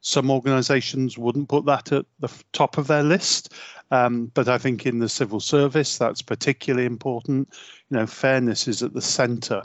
Some 0.01 0.31
organisations 0.31 1.19
wouldn't 1.19 1.49
put 1.49 1.67
that 1.67 1.93
at 1.93 2.07
the 2.21 2.33
top 2.53 2.79
of 2.79 2.87
their 2.87 3.03
list, 3.03 3.53
um, 3.91 4.31
but 4.35 4.49
I 4.49 4.59
think 4.59 4.87
in 4.87 4.99
the 5.01 5.09
civil 5.09 5.41
service 5.41 5.99
that's 5.99 6.23
particularly 6.23 6.87
important. 6.87 7.49
You 7.91 7.99
know, 7.99 8.07
fairness 8.07 8.69
is 8.69 8.83
at 8.83 8.95
the 8.95 9.03
centre 9.03 9.63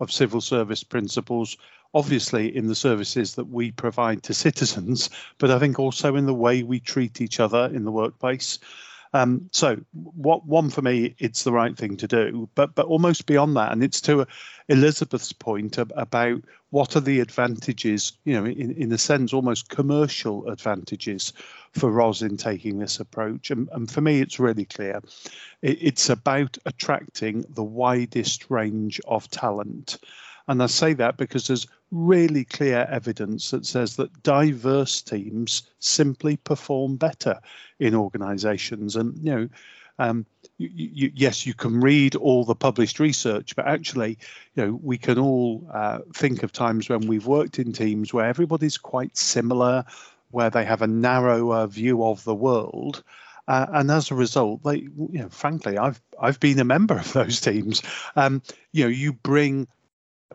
of 0.00 0.12
civil 0.12 0.40
service 0.40 0.84
principles, 0.84 1.56
obviously 1.94 2.54
in 2.56 2.68
the 2.68 2.74
services 2.74 3.34
that 3.34 3.48
we 3.48 3.72
provide 3.72 4.22
to 4.24 4.34
citizens, 4.34 5.10
but 5.38 5.50
I 5.50 5.58
think 5.58 5.78
also 5.78 6.16
in 6.16 6.26
the 6.26 6.34
way 6.34 6.62
we 6.62 6.80
treat 6.80 7.20
each 7.20 7.40
other 7.40 7.70
in 7.74 7.84
the 7.84 7.92
workplace. 7.92 8.58
Um, 9.14 9.50
so, 9.52 9.76
what 9.92 10.46
one 10.46 10.70
for 10.70 10.80
me, 10.80 11.14
it's 11.18 11.44
the 11.44 11.52
right 11.52 11.76
thing 11.76 11.98
to 11.98 12.08
do, 12.08 12.48
but 12.54 12.74
but 12.74 12.86
almost 12.86 13.26
beyond 13.26 13.56
that, 13.56 13.72
and 13.72 13.84
it's 13.84 14.00
to 14.02 14.26
Elizabeth's 14.68 15.32
point 15.32 15.76
about 15.76 16.42
what 16.70 16.96
are 16.96 17.00
the 17.00 17.20
advantages, 17.20 18.12
you 18.24 18.32
know, 18.32 18.46
in, 18.46 18.70
in 18.72 18.92
a 18.92 18.98
sense, 18.98 19.34
almost 19.34 19.68
commercial 19.68 20.48
advantages 20.48 21.34
for 21.72 21.90
Ros 21.90 22.22
in 22.22 22.38
taking 22.38 22.78
this 22.78 22.98
approach. 22.98 23.50
And, 23.50 23.68
and 23.72 23.90
for 23.90 24.00
me, 24.00 24.22
it's 24.22 24.40
really 24.40 24.64
clear. 24.64 25.02
It, 25.60 25.78
it's 25.82 26.08
about 26.08 26.56
attracting 26.64 27.44
the 27.50 27.62
widest 27.62 28.50
range 28.50 29.00
of 29.06 29.28
talent. 29.28 29.98
And 30.52 30.62
I 30.62 30.66
say 30.66 30.92
that 30.92 31.16
because 31.16 31.46
there's 31.46 31.66
really 31.90 32.44
clear 32.44 32.86
evidence 32.90 33.52
that 33.52 33.64
says 33.64 33.96
that 33.96 34.22
diverse 34.22 35.00
teams 35.00 35.62
simply 35.78 36.36
perform 36.36 36.96
better 36.96 37.40
in 37.78 37.94
organizations. 37.94 38.94
And, 38.94 39.16
you 39.16 39.34
know, 39.34 39.48
um, 39.98 40.26
you, 40.58 40.68
you, 40.74 41.12
yes, 41.14 41.46
you 41.46 41.54
can 41.54 41.80
read 41.80 42.16
all 42.16 42.44
the 42.44 42.54
published 42.54 43.00
research, 43.00 43.56
but 43.56 43.66
actually, 43.66 44.18
you 44.54 44.66
know, 44.66 44.78
we 44.82 44.98
can 44.98 45.18
all 45.18 45.66
uh, 45.72 46.00
think 46.14 46.42
of 46.42 46.52
times 46.52 46.86
when 46.90 47.06
we've 47.06 47.26
worked 47.26 47.58
in 47.58 47.72
teams 47.72 48.12
where 48.12 48.26
everybody's 48.26 48.76
quite 48.76 49.16
similar, 49.16 49.86
where 50.32 50.50
they 50.50 50.66
have 50.66 50.82
a 50.82 50.86
narrower 50.86 51.66
view 51.66 52.04
of 52.04 52.22
the 52.24 52.34
world. 52.34 53.02
Uh, 53.48 53.64
and 53.72 53.90
as 53.90 54.10
a 54.10 54.14
result, 54.14 54.62
they, 54.64 54.76
you 54.76 55.08
know, 55.12 55.30
frankly, 55.30 55.78
I've 55.78 56.00
I've 56.20 56.40
been 56.40 56.60
a 56.60 56.64
member 56.64 56.98
of 56.98 57.10
those 57.14 57.40
teams. 57.40 57.80
Um, 58.16 58.42
you 58.72 58.84
know, 58.84 58.90
you 58.90 59.14
bring 59.14 59.66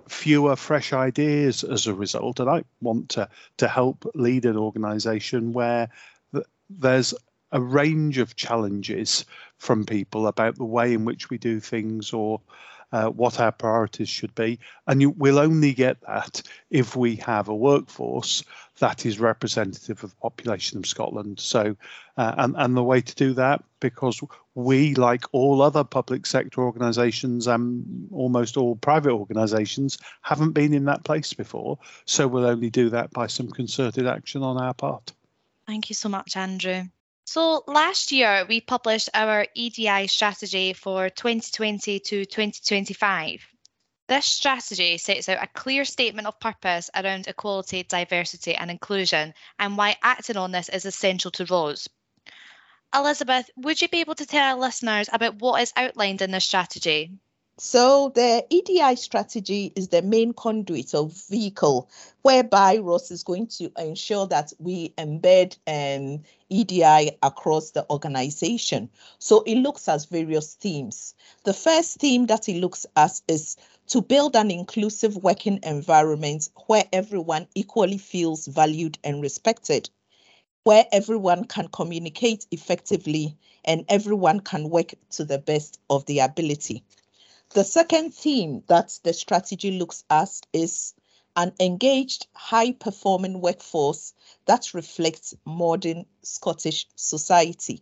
fewer 0.07 0.55
fresh 0.55 0.93
ideas 0.93 1.63
as 1.63 1.87
a 1.87 1.93
result, 1.93 2.39
and 2.39 2.49
I 2.49 2.63
want 2.81 3.09
to 3.09 3.29
to 3.57 3.67
help 3.67 4.05
lead 4.15 4.45
an 4.45 4.57
organisation 4.57 5.53
where 5.53 5.89
th- 6.33 6.45
there's 6.69 7.13
a 7.51 7.61
range 7.61 8.17
of 8.17 8.35
challenges 8.35 9.25
from 9.57 9.85
people 9.85 10.27
about 10.27 10.55
the 10.55 10.65
way 10.65 10.93
in 10.93 11.05
which 11.05 11.29
we 11.29 11.37
do 11.37 11.59
things 11.59 12.13
or 12.13 12.41
uh, 12.91 13.07
what 13.07 13.39
our 13.39 13.51
priorities 13.51 14.09
should 14.09 14.33
be. 14.35 14.59
And 14.87 15.01
you, 15.01 15.09
we'll 15.11 15.39
only 15.39 15.73
get 15.73 16.01
that 16.01 16.41
if 16.69 16.95
we 16.95 17.17
have 17.17 17.47
a 17.47 17.55
workforce 17.55 18.43
that 18.79 19.05
is 19.05 19.19
representative 19.19 20.03
of 20.03 20.11
the 20.11 20.15
population 20.17 20.77
of 20.77 20.85
Scotland. 20.85 21.39
So, 21.39 21.75
uh, 22.17 22.35
and, 22.37 22.55
and 22.57 22.77
the 22.77 22.83
way 22.83 23.01
to 23.01 23.15
do 23.15 23.33
that, 23.33 23.63
because 23.79 24.21
we, 24.55 24.93
like 24.95 25.23
all 25.31 25.61
other 25.61 25.83
public 25.83 26.25
sector 26.25 26.61
organisations 26.61 27.47
and 27.47 28.07
almost 28.11 28.57
all 28.57 28.75
private 28.75 29.11
organisations, 29.11 29.97
haven't 30.21 30.51
been 30.51 30.73
in 30.73 30.85
that 30.85 31.03
place 31.03 31.33
before. 31.33 31.79
So 32.05 32.27
we'll 32.27 32.45
only 32.45 32.69
do 32.69 32.89
that 32.91 33.11
by 33.11 33.27
some 33.27 33.49
concerted 33.49 34.07
action 34.07 34.43
on 34.43 34.57
our 34.57 34.73
part. 34.73 35.11
Thank 35.65 35.89
you 35.89 35.95
so 35.95 36.07
much, 36.07 36.37
Andrew. 36.37 36.83
So 37.29 37.61
last 37.67 38.13
year 38.13 38.45
we 38.47 38.61
published 38.61 39.09
our 39.13 39.45
EDI 39.53 40.07
strategy 40.07 40.71
for 40.71 41.09
2020 41.09 41.99
to 41.99 42.25
2025. 42.25 43.45
This 44.07 44.25
strategy 44.25 44.97
sets 44.97 45.27
out 45.27 45.43
a 45.43 45.47
clear 45.47 45.83
statement 45.83 46.29
of 46.29 46.39
purpose 46.39 46.89
around 46.95 47.27
equality, 47.27 47.83
diversity, 47.83 48.55
and 48.55 48.71
inclusion, 48.71 49.33
and 49.59 49.77
why 49.77 49.97
acting 50.01 50.37
on 50.37 50.53
this 50.53 50.69
is 50.69 50.85
essential 50.85 51.29
to 51.31 51.43
Ros. 51.43 51.89
Elizabeth, 52.95 53.49
would 53.57 53.81
you 53.81 53.89
be 53.89 53.99
able 53.99 54.15
to 54.15 54.25
tell 54.25 54.53
our 54.53 54.57
listeners 54.57 55.09
about 55.11 55.35
what 55.35 55.61
is 55.61 55.73
outlined 55.75 56.21
in 56.21 56.31
this 56.31 56.45
strategy? 56.45 57.11
So 57.59 58.09
the 58.13 58.45
EDI 58.51 58.95
strategy 58.97 59.73
is 59.75 59.87
the 59.87 60.03
main 60.03 60.31
conduit 60.31 60.93
or 60.93 61.09
vehicle 61.09 61.89
whereby 62.21 62.77
RoS 62.77 63.09
is 63.09 63.23
going 63.23 63.47
to 63.47 63.71
ensure 63.79 64.27
that 64.27 64.53
we 64.59 64.89
embed 64.89 65.57
um, 65.65 66.23
EDI 66.49 67.17
across 67.23 67.71
the 67.71 67.83
organization. 67.89 68.91
So 69.17 69.41
it 69.41 69.55
looks 69.55 69.87
at 69.87 70.05
various 70.05 70.53
themes. 70.53 71.15
The 71.45 71.53
first 71.53 71.97
theme 71.97 72.27
that 72.27 72.47
it 72.47 72.57
looks 72.57 72.85
at 72.95 73.19
is 73.27 73.57
to 73.87 74.03
build 74.03 74.35
an 74.35 74.51
inclusive 74.51 75.17
working 75.17 75.59
environment 75.63 76.49
where 76.67 76.85
everyone 76.93 77.47
equally 77.55 77.97
feels 77.97 78.45
valued 78.45 78.99
and 79.03 79.19
respected, 79.19 79.89
where 80.63 80.85
everyone 80.91 81.45
can 81.45 81.69
communicate 81.69 82.45
effectively 82.51 83.35
and 83.65 83.83
everyone 83.89 84.41
can 84.41 84.69
work 84.69 84.93
to 85.09 85.25
the 85.25 85.39
best 85.39 85.79
of 85.89 86.05
their 86.05 86.23
ability. 86.23 86.83
The 87.51 87.63
second 87.63 88.13
theme 88.13 88.63
that 88.67 88.99
the 89.03 89.13
strategy 89.13 89.71
looks 89.71 90.03
at 90.09 90.41
is 90.51 90.93
an 91.35 91.53
engaged, 91.59 92.27
high 92.33 92.73
performing 92.73 93.39
workforce 93.39 94.13
that 94.45 94.73
reflects 94.73 95.33
modern 95.45 96.05
Scottish 96.23 96.87
society. 96.95 97.81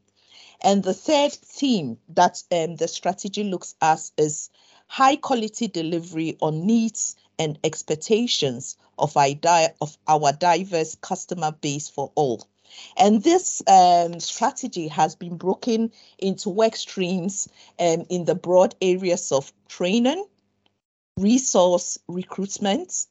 And 0.62 0.84
the 0.84 0.93
third 0.93 1.34
theme 1.34 1.98
that 2.10 2.43
um, 2.51 2.75
the 2.75 2.88
strategy 2.88 3.43
looks 3.43 3.74
at 3.81 4.12
is 4.17 4.50
high 4.88 5.15
quality 5.15 5.67
delivery 5.67 6.38
on 6.41 6.67
needs 6.67 7.15
and 7.39 7.57
expectations 7.63 8.77
of 9.00 9.17
our, 9.17 9.34
of 9.81 9.98
our 10.07 10.31
diverse 10.31 10.95
customer 10.95 11.51
base 11.51 11.89
for 11.89 12.12
all. 12.15 12.48
And 12.98 13.24
this 13.24 13.62
um, 13.67 14.19
strategy 14.19 14.88
has 14.88 15.15
been 15.15 15.38
broken 15.38 15.91
into 16.17 16.50
work 16.50 16.75
streams 16.75 17.48
um, 17.79 18.05
in 18.10 18.25
the 18.25 18.36
broad 18.36 18.75
areas 18.81 19.31
of 19.31 19.51
training, 19.67 20.25
resource 21.17 21.98
recruitment, 22.07 23.07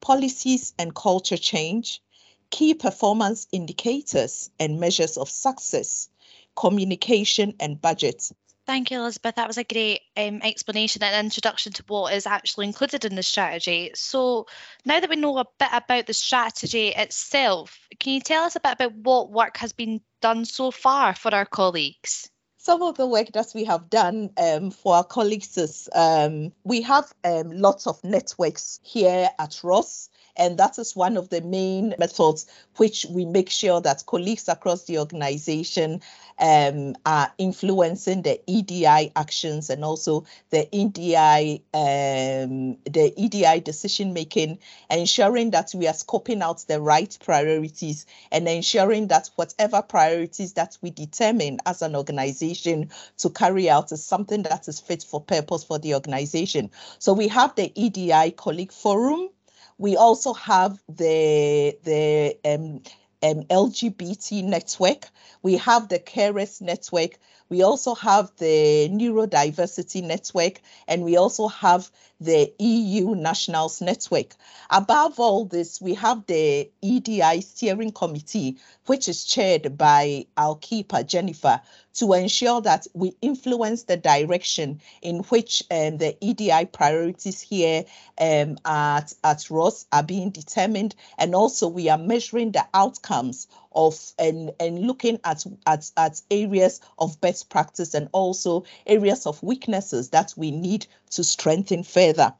policies 0.00 0.74
and 0.78 0.94
culture 0.94 1.36
change, 1.36 2.02
key 2.50 2.74
performance 2.74 3.46
indicators 3.52 4.50
and 4.60 4.80
measures 4.80 5.16
of 5.16 5.28
success, 5.28 6.08
communication 6.56 7.54
and 7.58 7.80
budget, 7.80 8.30
Thank 8.66 8.90
you, 8.90 8.98
Elizabeth. 8.98 9.34
That 9.34 9.46
was 9.46 9.58
a 9.58 9.64
great 9.64 10.00
um, 10.16 10.40
explanation 10.42 11.02
and 11.02 11.26
introduction 11.26 11.72
to 11.74 11.84
what 11.86 12.14
is 12.14 12.26
actually 12.26 12.66
included 12.66 13.04
in 13.04 13.14
the 13.14 13.22
strategy. 13.22 13.90
So, 13.94 14.46
now 14.86 15.00
that 15.00 15.10
we 15.10 15.16
know 15.16 15.36
a 15.36 15.44
bit 15.58 15.68
about 15.70 16.06
the 16.06 16.14
strategy 16.14 16.88
itself, 16.88 17.78
can 18.00 18.14
you 18.14 18.20
tell 18.20 18.44
us 18.44 18.56
a 18.56 18.60
bit 18.60 18.72
about 18.72 18.94
what 18.94 19.30
work 19.30 19.58
has 19.58 19.72
been 19.72 20.00
done 20.22 20.46
so 20.46 20.70
far 20.70 21.14
for 21.14 21.34
our 21.34 21.44
colleagues? 21.44 22.30
Some 22.56 22.80
of 22.80 22.96
the 22.96 23.06
work 23.06 23.32
that 23.32 23.52
we 23.54 23.64
have 23.64 23.90
done 23.90 24.30
um, 24.38 24.70
for 24.70 24.94
our 24.94 25.04
colleagues 25.04 25.58
is 25.58 25.90
um, 25.94 26.50
we 26.64 26.80
have 26.80 27.12
um, 27.22 27.50
lots 27.50 27.86
of 27.86 28.02
networks 28.02 28.80
here 28.82 29.28
at 29.38 29.60
Ros 29.62 30.08
and 30.36 30.58
that 30.58 30.78
is 30.78 30.96
one 30.96 31.16
of 31.16 31.28
the 31.28 31.40
main 31.40 31.94
methods 31.98 32.46
which 32.76 33.06
we 33.10 33.24
make 33.24 33.50
sure 33.50 33.80
that 33.80 34.04
colleagues 34.06 34.48
across 34.48 34.84
the 34.84 34.98
organization 34.98 36.00
um, 36.38 36.96
are 37.06 37.32
influencing 37.38 38.22
the 38.22 38.40
EDI 38.46 39.12
actions 39.14 39.70
and 39.70 39.84
also 39.84 40.24
the 40.50 40.68
EDI 40.74 41.62
um, 41.72 42.76
the 42.84 43.12
EDI 43.16 43.60
decision 43.60 44.12
making, 44.12 44.58
ensuring 44.90 45.50
that 45.52 45.72
we 45.74 45.86
are 45.86 45.92
scoping 45.94 46.42
out 46.42 46.64
the 46.66 46.80
right 46.80 47.16
priorities 47.24 48.06
and 48.32 48.48
ensuring 48.48 49.08
that 49.08 49.30
whatever 49.36 49.82
priorities 49.82 50.54
that 50.54 50.76
we 50.82 50.90
determine 50.90 51.58
as 51.66 51.82
an 51.82 51.94
organization 51.94 52.90
to 53.18 53.30
carry 53.30 53.70
out 53.70 53.92
is 53.92 54.04
something 54.04 54.42
that 54.42 54.66
is 54.66 54.80
fit 54.80 55.02
for 55.02 55.20
purpose 55.20 55.62
for 55.62 55.78
the 55.78 55.94
organization. 55.94 56.70
So 56.98 57.12
we 57.12 57.28
have 57.28 57.54
the 57.54 57.72
EDI 57.74 58.32
colleague 58.32 58.72
forum 58.72 59.28
we 59.78 59.96
also 59.96 60.32
have 60.34 60.78
the 60.88 61.76
the 61.82 62.36
um, 62.44 62.82
um, 63.22 63.42
LGBT 63.44 64.44
network. 64.44 65.06
We 65.42 65.56
have 65.56 65.88
the 65.88 65.98
CARES 65.98 66.60
network. 66.60 67.18
We 67.50 67.62
also 67.62 67.94
have 67.94 68.32
the 68.38 68.88
Neurodiversity 68.88 70.02
Network, 70.02 70.60
and 70.88 71.04
we 71.04 71.16
also 71.16 71.48
have 71.48 71.90
the 72.20 72.52
EU 72.58 73.14
Nationals 73.14 73.80
Network. 73.80 74.34
Above 74.70 75.20
all 75.20 75.44
this, 75.44 75.80
we 75.80 75.94
have 75.94 76.24
the 76.26 76.70
EDI 76.80 77.42
Steering 77.42 77.92
Committee, 77.92 78.56
which 78.86 79.08
is 79.08 79.24
chaired 79.24 79.76
by 79.76 80.26
our 80.36 80.56
keeper, 80.56 81.02
Jennifer, 81.02 81.60
to 81.94 82.12
ensure 82.14 82.60
that 82.62 82.86
we 82.94 83.14
influence 83.20 83.84
the 83.84 83.96
direction 83.96 84.80
in 85.02 85.18
which 85.24 85.62
um, 85.70 85.98
the 85.98 86.16
EDI 86.20 86.66
priorities 86.66 87.40
here 87.40 87.84
um, 88.18 88.56
at, 88.64 89.12
at 89.22 89.50
Ros 89.50 89.86
are 89.92 90.02
being 90.02 90.30
determined. 90.30 90.94
And 91.18 91.34
also, 91.34 91.68
we 91.68 91.88
are 91.90 91.98
measuring 91.98 92.52
the 92.52 92.66
outcomes 92.72 93.48
of 93.74 94.12
and 94.18 94.52
and 94.60 94.80
looking 94.86 95.18
at 95.24 95.44
at 95.66 95.90
at 95.96 96.20
areas 96.30 96.80
of 96.98 97.20
best 97.20 97.50
practice 97.50 97.94
and 97.94 98.08
also 98.12 98.64
areas 98.86 99.26
of 99.26 99.42
weaknesses 99.42 100.10
that 100.10 100.32
we 100.36 100.50
need 100.50 100.86
to 101.10 101.24
strengthen 101.24 101.82
further. 101.82 102.34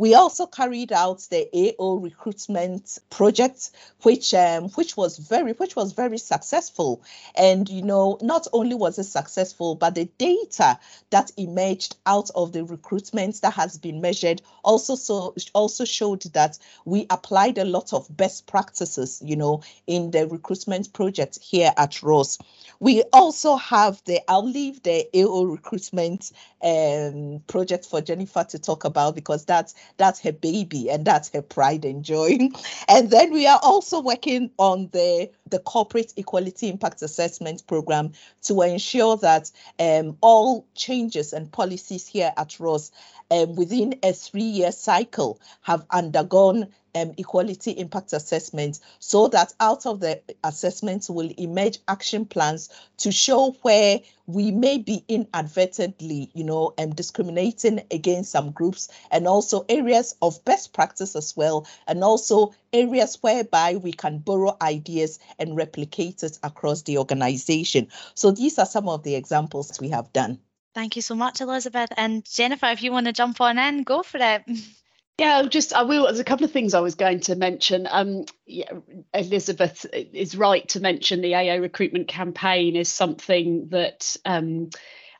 We 0.00 0.14
also 0.14 0.46
carried 0.46 0.92
out 0.92 1.26
the 1.28 1.46
AO 1.54 1.96
recruitment 1.96 3.00
project, 3.10 3.70
which 4.00 4.32
um, 4.32 4.70
which 4.70 4.96
was 4.96 5.18
very 5.18 5.52
which 5.52 5.76
was 5.76 5.92
very 5.92 6.16
successful. 6.16 7.02
And 7.34 7.68
you 7.68 7.82
know, 7.82 8.16
not 8.22 8.46
only 8.54 8.74
was 8.74 8.98
it 8.98 9.04
successful, 9.04 9.74
but 9.74 9.94
the 9.94 10.06
data 10.16 10.78
that 11.10 11.32
emerged 11.36 11.96
out 12.06 12.30
of 12.34 12.52
the 12.52 12.64
recruitment 12.64 13.42
that 13.42 13.52
has 13.52 13.76
been 13.76 14.00
measured 14.00 14.40
also 14.64 14.94
so 14.94 15.34
also 15.54 15.84
showed 15.84 16.22
that 16.32 16.58
we 16.86 17.06
applied 17.10 17.58
a 17.58 17.66
lot 17.66 17.92
of 17.92 18.06
best 18.16 18.46
practices, 18.46 19.20
you 19.22 19.36
know, 19.36 19.60
in 19.86 20.12
the 20.12 20.26
recruitment 20.28 20.94
project 20.94 21.38
here 21.42 21.74
at 21.76 22.02
RoS. 22.02 22.38
We 22.78 23.02
also 23.12 23.56
have 23.56 24.02
the 24.06 24.20
I'll 24.30 24.50
leave 24.50 24.82
the 24.82 25.06
AO 25.14 25.42
recruitment 25.42 26.32
um, 26.62 27.42
project 27.46 27.84
for 27.84 28.00
Jennifer 28.00 28.44
to 28.44 28.58
talk 28.58 28.84
about 28.84 29.14
because 29.14 29.44
that's 29.44 29.74
that's 29.96 30.20
her 30.20 30.32
baby 30.32 30.90
and 30.90 31.04
that's 31.04 31.30
her 31.32 31.42
pride 31.42 31.84
and 31.84 32.04
joy. 32.04 32.38
and 32.88 33.10
then 33.10 33.32
we 33.32 33.46
are 33.46 33.60
also 33.62 34.00
working 34.00 34.50
on 34.58 34.88
the 34.92 35.30
the 35.50 35.58
corporate 35.58 36.12
equality 36.16 36.68
impact 36.68 37.02
assessment 37.02 37.66
program 37.66 38.12
to 38.42 38.62
ensure 38.62 39.16
that 39.16 39.50
um, 39.78 40.16
all 40.20 40.66
changes 40.74 41.32
and 41.32 41.50
policies 41.50 42.06
here 42.06 42.32
at 42.36 42.58
RoS 42.60 42.92
um, 43.30 43.56
within 43.56 43.98
a 44.02 44.12
three-year 44.12 44.72
cycle 44.72 45.40
have 45.62 45.84
undergone 45.90 46.68
um, 46.94 47.14
equality 47.18 47.72
impact 47.72 48.12
assessment 48.12 48.80
so 48.98 49.28
that 49.28 49.52
out 49.60 49.86
of 49.86 50.00
the 50.00 50.20
assessments 50.44 51.08
will 51.10 51.30
emerge 51.38 51.78
action 51.88 52.24
plans 52.24 52.68
to 52.98 53.12
show 53.12 53.52
where 53.62 54.00
we 54.26 54.50
may 54.50 54.78
be 54.78 55.04
inadvertently, 55.08 56.30
you 56.34 56.44
know, 56.44 56.72
um, 56.78 56.90
discriminating 56.94 57.82
against 57.90 58.30
some 58.30 58.52
groups 58.52 58.88
and 59.10 59.26
also 59.26 59.64
areas 59.68 60.14
of 60.22 60.44
best 60.44 60.72
practice 60.72 61.16
as 61.16 61.36
well, 61.36 61.66
and 61.86 62.04
also 62.04 62.54
areas 62.72 63.18
whereby 63.20 63.76
we 63.76 63.92
can 63.92 64.18
borrow 64.18 64.56
ideas 64.62 65.18
and 65.38 65.56
replicate 65.56 66.22
it 66.22 66.38
across 66.42 66.82
the 66.82 66.98
organization. 66.98 67.88
So 68.14 68.30
these 68.30 68.58
are 68.58 68.66
some 68.66 68.88
of 68.88 69.02
the 69.02 69.16
examples 69.16 69.80
we 69.80 69.88
have 69.90 70.12
done. 70.12 70.38
Thank 70.74 70.94
you 70.94 71.02
so 71.02 71.16
much, 71.16 71.40
Elizabeth. 71.40 71.90
And 71.96 72.24
Jennifer, 72.24 72.66
if 72.66 72.82
you 72.82 72.92
want 72.92 73.06
to 73.06 73.12
jump 73.12 73.40
on 73.40 73.58
in, 73.58 73.82
go 73.82 74.02
for 74.02 74.18
it. 74.20 74.44
Yeah, 75.20 75.42
just 75.42 75.74
I 75.74 75.82
will. 75.82 76.04
There's 76.04 76.18
a 76.18 76.24
couple 76.24 76.46
of 76.46 76.50
things 76.50 76.72
I 76.72 76.80
was 76.80 76.94
going 76.94 77.20
to 77.20 77.36
mention. 77.36 77.86
Um, 77.90 78.24
yeah, 78.46 78.72
Elizabeth 79.12 79.84
is 79.92 80.34
right 80.34 80.66
to 80.70 80.80
mention 80.80 81.20
the 81.20 81.34
AO 81.34 81.58
recruitment 81.58 82.08
campaign 82.08 82.74
is 82.74 82.88
something 82.88 83.68
that 83.68 84.16
um, 84.24 84.70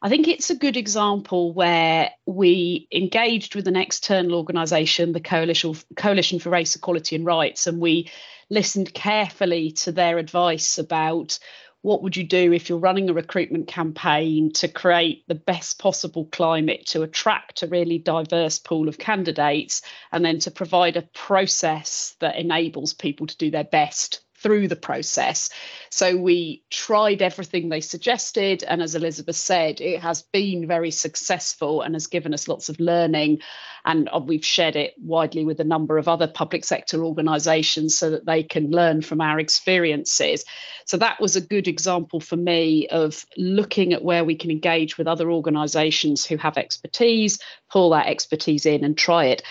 I 0.00 0.09
think 0.09 0.26
it's 0.26 0.49
a 0.49 0.57
good 0.57 0.78
example 0.78 1.52
where 1.52 2.12
we 2.25 2.88
engaged 2.90 3.54
with 3.54 3.69
an 3.69 3.76
external 3.76 4.37
organisation, 4.37 5.12
the 5.12 5.21
Coalition 5.21 5.76
Coalition 5.97 6.38
for 6.38 6.49
Race 6.49 6.75
Equality 6.75 7.16
and 7.16 7.26
Rights, 7.26 7.66
and 7.66 7.78
we 7.78 8.11
listened 8.49 8.95
carefully 8.95 9.73
to 9.73 9.92
their 9.92 10.16
advice 10.16 10.78
about 10.78 11.38
what 11.83 12.03
would 12.03 12.17
you 12.17 12.25
do 12.25 12.53
if 12.53 12.69
you're 12.69 12.79
running 12.79 13.09
a 13.09 13.15
recruitment 13.15 13.67
campaign 13.67 14.53
to 14.53 14.69
create 14.69 15.25
the 15.29 15.35
best 15.35 15.79
possible 15.79 16.27
climate 16.27 16.87
to 16.87 17.03
attract 17.03 17.63
a 17.63 17.67
really 17.67 17.99
diverse 17.99 18.59
pool 18.59 18.89
of 18.89 18.99
candidates 18.99 19.83
and 20.13 20.25
then 20.25 20.39
to 20.41 20.51
provide 20.51 20.97
a 20.97 21.03
process 21.15 22.17
that 22.21 22.37
enables 22.37 22.93
people 22.93 23.27
to 23.27 23.37
do 23.39 23.51
their 23.51 23.65
best 23.65 24.21
through 24.42 24.68
the 24.68 24.76
process. 24.76 25.50
So 25.90 26.16
we 26.16 26.62
tried 26.70 27.20
everything 27.20 27.68
they 27.68 27.80
suggested. 27.80 28.64
And 28.64 28.80
as 28.80 28.94
Elizabeth 28.94 29.37
said, 29.37 29.80
it 29.80 30.00
has 30.00 30.23
been 30.23 30.66
very 30.66 30.90
successful 30.90 31.82
and 31.82 31.94
has 31.94 32.06
given 32.06 32.32
us 32.32 32.49
lots 32.49 32.68
of 32.68 32.80
learning. 32.80 33.40
And 33.85 34.09
uh, 34.12 34.20
we've 34.25 34.44
shared 34.44 34.76
it 34.76 34.94
widely 34.99 35.44
with 35.44 35.61
a 35.61 35.64
number 35.64 35.99
of 35.99 36.09
other 36.09 36.26
public 36.26 36.64
sector 36.64 37.04
organisations 37.04 37.97
so 37.97 38.11
that 38.11 38.26
they 38.26 38.42
can 38.42 38.70
learn 38.70 39.02
from 39.02 39.20
our 39.20 39.38
experiences. 39.38 40.44
So 40.87 40.97
that 40.99 41.20
was 41.20 41.37
a 41.37 41.40
good 41.40 41.68
example 41.68 42.20
for 42.20 42.37
me 42.37 42.88
of 42.88 43.25
looking 43.37 43.92
at 43.92 44.04
where 44.04 44.25
we 44.25 44.37
can 44.37 44.50
engage 44.50 44.97
with 44.97 45.06
other 45.06 45.31
organisations 45.31 46.24
who 46.24 46.37
have 46.37 46.57
expertise, 46.57 47.38
pull 47.70 47.90
that 47.90 48.07
expertise 48.07 48.66
in 48.66 48.85
and 48.85 48.96
try 48.96 49.26
it 49.26 49.42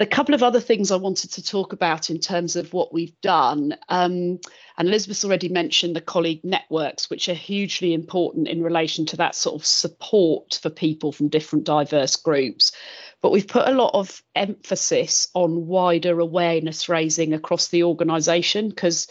a 0.00 0.06
couple 0.06 0.34
of 0.34 0.42
other 0.42 0.60
things 0.60 0.90
I 0.90 0.96
wanted 0.96 1.32
to 1.32 1.44
talk 1.44 1.74
about 1.74 2.08
in 2.08 2.18
terms 2.18 2.56
of 2.56 2.72
what 2.72 2.90
we've 2.90 3.20
done. 3.20 3.76
Um, 3.90 4.40
and 4.78 4.88
Elizabeth's 4.88 5.26
already 5.26 5.50
mentioned 5.50 5.94
the 5.94 6.00
colleague 6.00 6.40
networks, 6.42 7.10
which 7.10 7.28
are 7.28 7.34
hugely 7.34 7.92
important 7.92 8.48
in 8.48 8.62
relation 8.62 9.04
to 9.06 9.18
that 9.18 9.34
sort 9.34 9.60
of 9.60 9.66
support 9.66 10.58
for 10.62 10.70
people 10.70 11.12
from 11.12 11.28
different 11.28 11.66
diverse 11.66 12.16
groups. 12.16 12.72
But 13.20 13.30
we've 13.30 13.46
put 13.46 13.68
a 13.68 13.74
lot 13.74 13.90
of 13.92 14.22
emphasis 14.34 15.28
on 15.34 15.66
wider 15.66 16.18
awareness 16.18 16.88
raising 16.88 17.34
across 17.34 17.68
the 17.68 17.84
organisation 17.84 18.70
because 18.70 19.06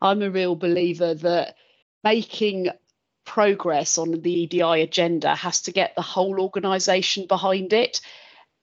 I'm 0.00 0.22
a 0.22 0.30
real 0.30 0.56
believer 0.56 1.12
that 1.12 1.56
making 2.02 2.70
progress 3.26 3.98
on 3.98 4.12
the 4.22 4.32
EDI 4.32 4.80
agenda 4.80 5.34
has 5.34 5.60
to 5.62 5.72
get 5.72 5.94
the 5.94 6.02
whole 6.02 6.40
organisation 6.40 7.26
behind 7.26 7.74
it. 7.74 8.00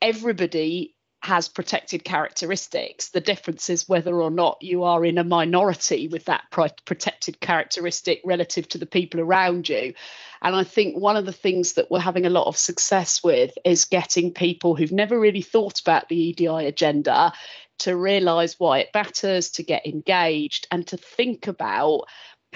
Everybody 0.02 0.96
has 1.24 1.48
protected 1.48 2.04
characteristics. 2.04 3.10
The 3.10 3.20
difference 3.20 3.70
is 3.70 3.90
whether 3.90 4.22
or 4.22 4.30
not 4.30 4.60
you 4.62 4.84
are 4.84 5.04
in 5.04 5.18
a 5.18 5.24
minority 5.24 6.08
with 6.08 6.26
that 6.26 6.44
protected 6.52 7.40
characteristic 7.40 8.22
relative 8.24 8.70
to 8.70 8.78
the 8.78 8.86
people 8.86 9.20
around 9.20 9.68
you. 9.68 9.94
And 10.42 10.56
I 10.56 10.64
think 10.64 10.96
one 10.96 11.18
of 11.18 11.26
the 11.26 11.34
things 11.34 11.74
that 11.74 11.90
we're 11.90 12.00
having 12.00 12.26
a 12.26 12.30
lot 12.30 12.48
of 12.48 12.56
success 12.56 13.24
with 13.24 13.52
is 13.66 13.86
getting 13.86 14.32
people 14.32 14.76
who've 14.76 14.92
never 14.92 15.20
really 15.20 15.42
thought 15.42 15.80
about 15.80 16.08
the 16.08 16.16
EDI 16.16 16.68
agenda 16.68 17.34
to 17.80 17.96
realise 17.96 18.60
why 18.60 18.80
it 18.80 18.90
matters, 18.94 19.52
to 19.52 19.64
get 19.64 19.86
engaged, 19.86 20.68
and 20.72 20.86
to 20.88 20.98
think 20.98 21.48
about 21.48 22.06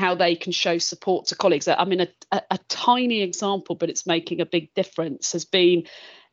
how 0.02 0.16
they 0.16 0.36
can 0.36 0.52
show 0.52 0.80
support 0.80 1.28
to 1.28 1.36
colleagues. 1.36 1.68
I 1.68 1.86
mean, 1.86 2.02
a, 2.02 2.08
a, 2.32 2.42
a, 2.52 2.60
tiny 2.70 3.22
example, 3.22 3.76
but 3.76 3.92
it's 3.92 4.08
making 4.08 4.42
a 4.42 4.48
big 4.48 4.74
difference, 4.74 5.34
has 5.34 5.46
been 5.46 5.84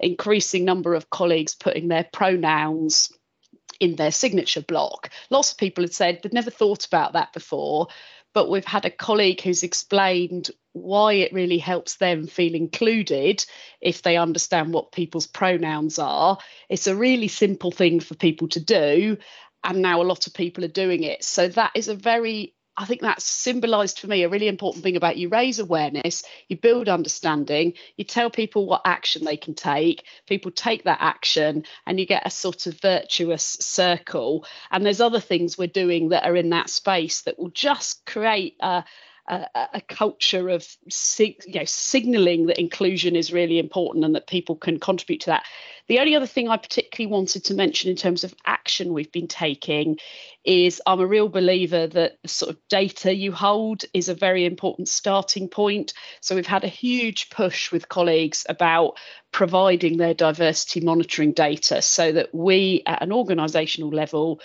increasing 0.00 0.64
number 0.64 0.94
of 0.94 1.10
colleagues 1.10 1.54
putting 1.54 1.88
their 1.88 2.08
pronouns 2.10 3.12
in 3.78 3.94
their 3.96 4.10
signature 4.10 4.62
block. 4.62 5.10
Lots 5.28 5.52
of 5.52 5.58
people 5.58 5.84
had 5.84 5.92
said 5.92 6.20
they'd 6.22 6.32
never 6.32 6.50
thought 6.50 6.86
about 6.86 7.12
that 7.12 7.34
before, 7.34 7.88
but 8.32 8.48
we've 8.48 8.64
had 8.64 8.86
a 8.86 8.90
colleague 8.90 9.42
who's 9.42 9.62
explained 9.62 10.50
why 10.72 11.12
it 11.14 11.34
really 11.34 11.58
helps 11.58 11.96
them 11.96 12.26
feel 12.26 12.54
included 12.54 13.44
if 13.82 14.00
they 14.00 14.16
understand 14.16 14.72
what 14.72 14.92
people's 14.92 15.26
pronouns 15.26 15.98
are. 15.98 16.38
It's 16.70 16.86
a 16.86 16.96
really 16.96 17.28
simple 17.28 17.70
thing 17.70 18.00
for 18.00 18.14
people 18.14 18.48
to 18.48 18.60
do. 18.60 19.18
And 19.62 19.82
now 19.82 20.00
a 20.00 20.04
lot 20.04 20.26
of 20.26 20.32
people 20.32 20.64
are 20.64 20.68
doing 20.68 21.02
it. 21.02 21.22
So 21.22 21.48
that 21.48 21.72
is 21.74 21.88
a 21.88 21.94
very 21.94 22.54
I 22.78 22.84
think 22.84 23.00
that's 23.00 23.24
symbolized 23.24 23.98
for 23.98 24.06
me 24.06 24.22
a 24.22 24.28
really 24.28 24.46
important 24.46 24.84
thing 24.84 24.94
about 24.94 25.16
you 25.16 25.28
raise 25.28 25.58
awareness, 25.58 26.22
you 26.46 26.56
build 26.56 26.88
understanding, 26.88 27.72
you 27.96 28.04
tell 28.04 28.30
people 28.30 28.66
what 28.66 28.82
action 28.84 29.24
they 29.24 29.36
can 29.36 29.54
take, 29.54 30.04
people 30.28 30.52
take 30.52 30.84
that 30.84 30.98
action, 31.00 31.64
and 31.86 31.98
you 31.98 32.06
get 32.06 32.24
a 32.24 32.30
sort 32.30 32.66
of 32.66 32.80
virtuous 32.80 33.42
circle. 33.42 34.46
And 34.70 34.86
there's 34.86 35.00
other 35.00 35.18
things 35.18 35.58
we're 35.58 35.66
doing 35.66 36.10
that 36.10 36.24
are 36.24 36.36
in 36.36 36.50
that 36.50 36.70
space 36.70 37.22
that 37.22 37.36
will 37.36 37.50
just 37.50 38.06
create 38.06 38.54
a, 38.60 38.84
a, 39.28 39.68
a 39.74 39.80
culture 39.80 40.48
of 40.48 40.66
you 41.16 41.34
know, 41.46 41.64
signaling 41.64 42.46
that 42.46 42.58
inclusion 42.58 43.14
is 43.16 43.32
really 43.32 43.58
important 43.58 44.04
and 44.04 44.14
that 44.14 44.26
people 44.26 44.56
can 44.56 44.80
contribute 44.80 45.20
to 45.20 45.26
that. 45.26 45.44
The 45.88 46.00
only 46.00 46.14
other 46.14 46.26
thing 46.26 46.48
I 46.48 46.58
particularly 46.58 47.10
wanted 47.10 47.44
to 47.44 47.54
mention 47.54 47.90
in 47.90 47.96
terms 47.96 48.22
of 48.22 48.34
action 48.44 48.92
we've 48.92 49.12
been 49.12 49.28
taking 49.28 49.98
is 50.44 50.82
I'm 50.86 51.00
a 51.00 51.06
real 51.06 51.28
believer 51.28 51.86
that 51.86 52.18
the 52.22 52.28
sort 52.28 52.50
of 52.50 52.58
data 52.68 53.14
you 53.14 53.32
hold 53.32 53.84
is 53.94 54.08
a 54.08 54.14
very 54.14 54.44
important 54.44 54.88
starting 54.88 55.48
point. 55.48 55.94
So 56.20 56.34
we've 56.34 56.46
had 56.46 56.64
a 56.64 56.68
huge 56.68 57.30
push 57.30 57.72
with 57.72 57.88
colleagues 57.88 58.44
about 58.48 58.98
providing 59.32 59.96
their 59.96 60.14
diversity 60.14 60.80
monitoring 60.80 61.32
data 61.32 61.80
so 61.80 62.12
that 62.12 62.34
we 62.34 62.82
at 62.86 63.02
an 63.02 63.10
organisational 63.10 63.92
level 63.92 64.40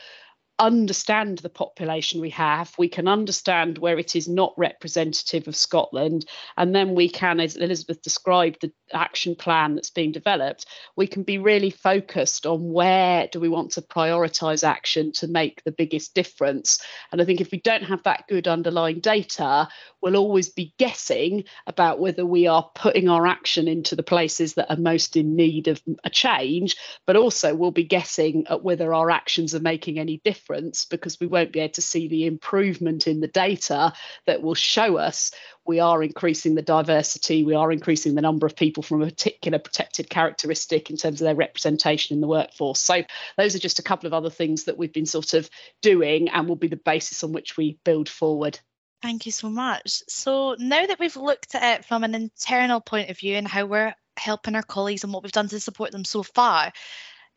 understand 0.60 1.40
the 1.40 1.50
population 1.50 2.22
we 2.22 2.30
have, 2.32 2.74
we 2.78 2.88
can 2.88 3.08
understand 3.08 3.78
where 3.78 3.98
it 3.98 4.16
is 4.16 4.28
not 4.28 4.54
representative 4.58 5.48
of 5.48 5.56
Scotland, 5.56 6.26
and 6.58 6.76
then 6.76 6.96
we 6.96 7.10
can, 7.10 7.40
as 7.40 7.56
Elizabeth 7.56 8.02
described, 8.02 8.62
the, 8.62 8.72
action 8.94 9.36
plan 9.36 9.76
that's 9.76 9.90
being 9.90 10.12
developed, 10.12 10.66
we 10.96 11.08
can 11.08 11.24
be 11.24 11.38
really 11.38 11.70
focused 11.70 12.46
on 12.46 12.72
where 12.72 13.28
do 13.32 13.40
we 13.40 13.50
want 13.50 13.72
to 13.72 13.82
prioritize 13.82 14.64
action 14.64 15.12
to 15.12 15.28
make 15.28 15.64
the 15.64 15.72
biggest 15.72 16.14
difference. 16.14 16.82
And 17.12 17.22
I 17.22 17.26
think 17.26 17.42
if 17.42 17.52
we 17.52 17.60
don't 17.60 17.84
have 17.84 18.04
that 18.04 18.26
good 18.28 18.48
underlying 18.48 19.00
data, 19.00 19.68
we'll 20.02 20.18
always 20.18 20.50
be 20.50 20.74
guessing 20.78 21.46
about 21.68 22.00
whether 22.00 22.26
we 22.26 22.48
are 22.48 22.70
putting 22.76 23.10
our 23.10 23.26
action 23.26 23.68
into 23.68 23.96
the 23.96 24.04
places 24.04 24.56
that 24.56 24.72
are 24.72 24.78
most 24.78 25.16
in 25.16 25.36
need 25.36 25.68
of 25.68 25.82
a 26.04 26.10
change, 26.10 26.76
but 27.06 27.16
also 27.16 27.56
we'll 27.56 27.72
be 27.72 27.84
guessing 27.84 28.46
at 28.50 28.64
whether 28.64 28.94
our 28.94 29.10
actions 29.10 29.56
are 29.56 29.60
making 29.60 30.00
any 30.00 30.22
difference 30.44 30.86
because 30.86 31.20
we 31.20 31.28
won't 31.28 31.52
be 31.52 31.60
able 31.60 31.74
to 31.74 31.82
see 31.82 32.08
the 32.08 32.26
improvement 32.26 33.08
in 33.08 33.20
the 33.20 33.28
data 33.28 33.94
that 34.26 34.42
will 34.42 34.56
show 34.56 34.98
us 34.98 35.32
we 35.66 35.80
are 35.80 36.04
increasing 36.04 36.56
the 36.56 36.62
diversity, 36.62 37.44
we 37.44 37.56
are 37.56 37.72
increasing 37.72 38.16
the 38.16 38.22
number 38.22 38.46
of 38.46 38.56
people 38.56 38.84
from 38.84 39.02
a 39.02 39.06
particular 39.06 39.60
protected 39.60 40.10
characteristic 40.10 40.90
in 40.90 40.98
terms 40.98 41.22
of 41.22 41.26
their 41.26 41.36
representation 41.36 42.16
in 42.16 42.22
the 42.22 42.28
workforce. 42.28 42.82
So, 42.82 43.04
those 43.38 43.56
are 43.56 43.60
just 43.60 43.80
a 43.80 43.84
couple 43.84 44.08
of 44.08 44.14
other 44.14 44.30
things 44.30 44.66
that 44.66 44.78
we've 44.78 44.92
been 44.92 45.06
sort 45.06 45.34
of 45.34 45.50
doing 45.82 46.30
and 46.30 46.48
will 46.48 46.58
be 46.58 46.68
the 46.68 46.76
basis 46.76 47.24
on 47.24 47.32
which 47.32 47.56
we 47.56 47.80
build 47.86 48.10
forward. 48.10 48.60
Thank 49.02 49.26
you 49.26 49.32
so 49.32 49.50
much. 49.50 50.04
So, 50.10 50.56
now 50.60 50.86
that 50.86 51.00
we've 51.00 51.16
looked 51.16 51.56
at 51.56 51.80
it 51.80 51.86
from 51.86 52.04
an 52.04 52.16
internal 52.16 52.82
point 52.82 53.10
of 53.10 53.18
view 53.18 53.36
and 53.36 53.48
how 53.48 53.66
we're 53.66 53.96
helping 54.18 54.56
our 54.56 54.64
colleagues 54.64 55.04
and 55.04 55.14
what 55.14 55.24
we've 55.24 55.32
done 55.32 55.48
to 55.48 55.60
support 55.60 55.92
them 55.92 56.06
so 56.06 56.24
far, 56.24 56.74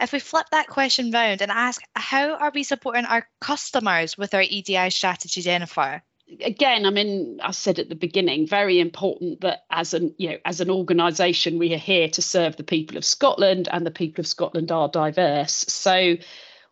if 0.00 0.12
we 0.12 0.18
flip 0.18 0.46
that 0.50 0.68
question 0.68 1.10
round 1.10 1.42
and 1.42 1.50
ask, 1.50 1.80
how 1.94 2.34
are 2.34 2.52
we 2.54 2.62
supporting 2.62 3.04
our 3.04 3.26
customers 3.40 4.16
with 4.18 4.34
our 4.34 4.42
EDI 4.42 4.90
strategy, 4.90 5.42
Jennifer? 5.42 6.02
again 6.40 6.86
i 6.86 6.90
mean 6.90 7.38
i 7.40 7.52
said 7.52 7.78
at 7.78 7.88
the 7.88 7.94
beginning 7.94 8.48
very 8.48 8.80
important 8.80 9.40
that 9.42 9.64
as 9.70 9.94
an 9.94 10.12
you 10.18 10.28
know 10.28 10.36
as 10.44 10.60
an 10.60 10.70
organization 10.70 11.56
we 11.56 11.72
are 11.72 11.78
here 11.78 12.08
to 12.08 12.20
serve 12.20 12.56
the 12.56 12.64
people 12.64 12.96
of 12.96 13.04
scotland 13.04 13.68
and 13.70 13.86
the 13.86 13.92
people 13.92 14.20
of 14.22 14.26
scotland 14.26 14.72
are 14.72 14.88
diverse 14.88 15.64
so 15.68 16.16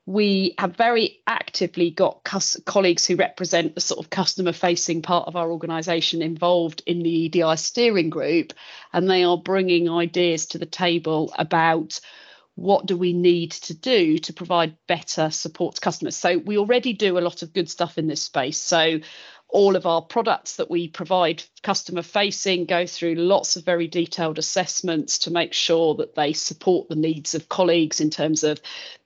we 0.06 0.54
have 0.58 0.76
very 0.76 1.20
actively 1.26 1.90
got 1.90 2.24
cus- 2.24 2.60
colleagues 2.66 3.06
who 3.06 3.16
represent 3.16 3.74
the 3.74 3.80
sort 3.80 4.04
of 4.04 4.10
customer 4.10 4.52
facing 4.52 5.00
part 5.00 5.28
of 5.28 5.36
our 5.36 5.50
organisation 5.50 6.20
involved 6.20 6.82
in 6.84 7.02
the 7.02 7.08
EDI 7.08 7.56
steering 7.56 8.10
group, 8.10 8.52
and 8.92 9.08
they 9.08 9.24
are 9.24 9.38
bringing 9.38 9.88
ideas 9.88 10.44
to 10.46 10.58
the 10.58 10.66
table 10.66 11.32
about 11.38 12.00
what 12.54 12.86
do 12.86 12.96
we 12.96 13.12
need 13.12 13.50
to 13.50 13.74
do 13.74 14.18
to 14.18 14.32
provide 14.32 14.76
better 14.86 15.30
support 15.30 15.74
to 15.74 15.80
customers. 15.80 16.16
So, 16.16 16.38
we 16.38 16.58
already 16.58 16.92
do 16.92 17.18
a 17.18 17.20
lot 17.20 17.42
of 17.42 17.52
good 17.52 17.68
stuff 17.68 17.98
in 17.98 18.06
this 18.06 18.22
space. 18.22 18.58
So, 18.58 19.00
all 19.48 19.76
of 19.76 19.86
our 19.86 20.02
products 20.02 20.56
that 20.56 20.70
we 20.70 20.88
provide 20.88 21.44
customer 21.62 22.02
facing 22.02 22.64
go 22.64 22.86
through 22.86 23.14
lots 23.14 23.54
of 23.56 23.64
very 23.64 23.86
detailed 23.86 24.38
assessments 24.38 25.20
to 25.20 25.30
make 25.30 25.52
sure 25.52 25.94
that 25.94 26.16
they 26.16 26.32
support 26.32 26.88
the 26.88 26.96
needs 26.96 27.34
of 27.34 27.48
colleagues 27.48 28.00
in 28.00 28.10
terms 28.10 28.42
of 28.42 28.60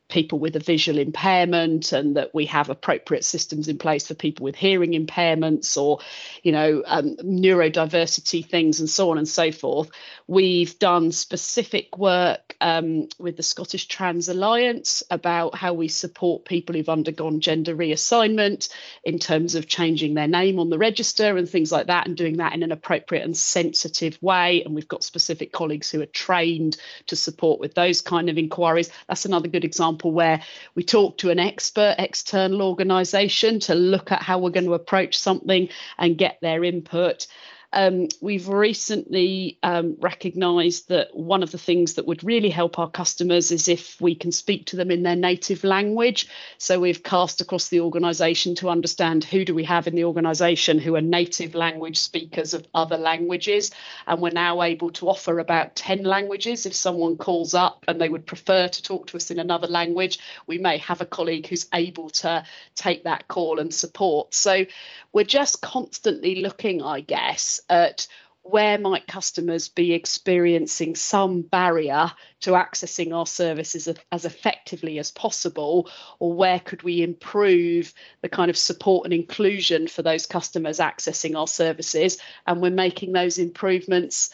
people 0.08 0.38
with 0.38 0.56
a 0.56 0.60
visual 0.60 0.98
impairment 0.98 1.92
and 1.92 2.16
that 2.16 2.34
we 2.34 2.46
have 2.46 2.70
appropriate 2.70 3.24
systems 3.24 3.68
in 3.68 3.76
place 3.76 4.06
for 4.06 4.14
people 4.14 4.44
with 4.44 4.56
hearing 4.56 4.92
impairments 4.92 5.76
or 5.76 5.98
you 6.42 6.50
know 6.50 6.82
um, 6.86 7.16
neurodiversity 7.16 8.44
things 8.44 8.80
and 8.80 8.88
so 8.88 9.10
on 9.10 9.18
and 9.18 9.28
so 9.28 9.52
forth. 9.52 9.90
We've 10.26 10.78
done 10.78 11.12
specific 11.12 11.98
work 11.98 12.56
um, 12.60 13.08
with 13.18 13.36
the 13.36 13.42
scottish 13.42 13.86
trans 13.86 14.28
alliance 14.28 15.02
about 15.10 15.54
how 15.54 15.74
we 15.74 15.88
support 15.88 16.44
people 16.44 16.74
who've 16.74 16.88
undergone 16.88 17.40
gender 17.40 17.76
reassignment 17.76 18.70
in 19.04 19.18
terms 19.18 19.54
of 19.54 19.68
changing 19.68 20.14
their 20.14 20.28
name 20.28 20.58
on 20.58 20.70
the 20.70 20.78
register 20.78 21.36
and 21.36 21.48
things 21.48 21.70
like 21.70 21.86
that 21.86 22.06
and 22.06 22.16
doing 22.16 22.38
that 22.38 22.54
in 22.54 22.62
an 22.62 22.72
appropriate 22.72 23.24
and 23.24 23.36
sensitive 23.36 24.18
way. 24.22 24.62
And 24.62 24.74
we've 24.74 24.88
got 24.88 25.04
specific 25.04 25.52
colleagues 25.52 25.90
who 25.90 26.00
are 26.00 26.06
trained 26.06 26.76
to 27.06 27.16
support 27.16 27.60
with 27.60 27.74
those 27.74 28.00
kind 28.00 28.28
of 28.28 28.38
inquiries. 28.38 28.90
That's 29.06 29.24
another 29.24 29.48
good 29.48 29.64
example 29.64 29.97
example, 29.98 30.12
where 30.12 30.42
we 30.74 30.84
talk 30.84 31.18
to 31.18 31.30
an 31.30 31.38
expert 31.38 31.96
external 31.98 32.62
organisation 32.62 33.60
to 33.60 33.74
look 33.74 34.12
at 34.12 34.22
how 34.22 34.38
we're 34.38 34.50
going 34.50 34.66
to 34.66 34.74
approach 34.74 35.18
something 35.18 35.68
and 35.98 36.18
get 36.18 36.38
their 36.40 36.64
input. 36.64 37.26
Um, 37.72 38.08
we've 38.22 38.48
recently 38.48 39.58
um, 39.62 39.96
recognised 40.00 40.88
that 40.88 41.14
one 41.14 41.42
of 41.42 41.50
the 41.50 41.58
things 41.58 41.94
that 41.94 42.06
would 42.06 42.24
really 42.24 42.48
help 42.48 42.78
our 42.78 42.88
customers 42.88 43.50
is 43.50 43.68
if 43.68 44.00
we 44.00 44.14
can 44.14 44.32
speak 44.32 44.66
to 44.66 44.76
them 44.76 44.90
in 44.90 45.02
their 45.02 45.16
native 45.16 45.64
language. 45.64 46.28
So 46.56 46.80
we've 46.80 47.02
cast 47.02 47.42
across 47.42 47.68
the 47.68 47.80
organisation 47.80 48.54
to 48.56 48.70
understand 48.70 49.24
who 49.24 49.44
do 49.44 49.54
we 49.54 49.64
have 49.64 49.86
in 49.86 49.94
the 49.94 50.04
organisation 50.04 50.78
who 50.78 50.94
are 50.94 51.02
native 51.02 51.54
language 51.54 51.98
speakers 51.98 52.54
of 52.54 52.66
other 52.74 52.96
languages, 52.96 53.70
and 54.06 54.22
we're 54.22 54.30
now 54.30 54.62
able 54.62 54.90
to 54.92 55.08
offer 55.08 55.38
about 55.38 55.76
10 55.76 56.04
languages. 56.04 56.64
If 56.64 56.74
someone 56.74 57.18
calls 57.18 57.52
up 57.52 57.84
and 57.86 58.00
they 58.00 58.08
would 58.08 58.26
prefer 58.26 58.68
to 58.68 58.82
talk 58.82 59.08
to 59.08 59.18
us 59.18 59.30
in 59.30 59.38
another 59.38 59.66
language, 59.66 60.18
we 60.46 60.56
may 60.56 60.78
have 60.78 61.02
a 61.02 61.06
colleague 61.06 61.46
who's 61.46 61.66
able 61.74 62.08
to 62.10 62.44
take 62.74 63.04
that 63.04 63.28
call 63.28 63.58
and 63.58 63.74
support. 63.74 64.32
So 64.32 64.64
we're 65.12 65.24
just 65.24 65.60
constantly 65.60 66.42
looking, 66.42 66.82
I 66.82 67.00
guess, 67.00 67.57
at 67.68 68.06
where 68.42 68.78
might 68.78 69.06
customers 69.06 69.68
be 69.68 69.92
experiencing 69.92 70.94
some 70.94 71.42
barrier 71.42 72.10
to 72.40 72.52
accessing 72.52 73.14
our 73.14 73.26
services 73.26 73.88
as 74.10 74.24
effectively 74.24 74.98
as 74.98 75.10
possible 75.10 75.90
or 76.18 76.32
where 76.32 76.58
could 76.58 76.82
we 76.82 77.02
improve 77.02 77.92
the 78.22 78.28
kind 78.28 78.48
of 78.48 78.56
support 78.56 79.04
and 79.04 79.12
inclusion 79.12 79.86
for 79.86 80.02
those 80.02 80.24
customers 80.26 80.78
accessing 80.78 81.36
our 81.36 81.46
services 81.46 82.16
and 82.46 82.62
we're 82.62 82.70
making 82.70 83.12
those 83.12 83.38
improvements 83.38 84.30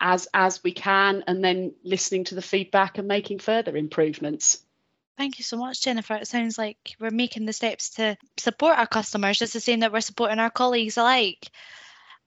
as 0.00 0.26
as 0.34 0.62
we 0.64 0.72
can 0.72 1.22
and 1.28 1.44
then 1.44 1.72
listening 1.84 2.24
to 2.24 2.34
the 2.34 2.42
feedback 2.42 2.98
and 2.98 3.06
making 3.06 3.38
further 3.38 3.76
improvements 3.76 4.58
Thank 5.18 5.38
you 5.38 5.44
so 5.44 5.58
much, 5.58 5.82
Jennifer. 5.82 6.14
It 6.14 6.26
sounds 6.26 6.56
like 6.56 6.96
we're 6.98 7.10
making 7.10 7.44
the 7.44 7.52
steps 7.52 7.90
to 7.90 8.16
support 8.38 8.78
our 8.78 8.86
customers, 8.86 9.38
just 9.38 9.52
the 9.52 9.60
same 9.60 9.80
that 9.80 9.92
we're 9.92 10.00
supporting 10.00 10.38
our 10.38 10.50
colleagues 10.50 10.96
alike. 10.96 11.48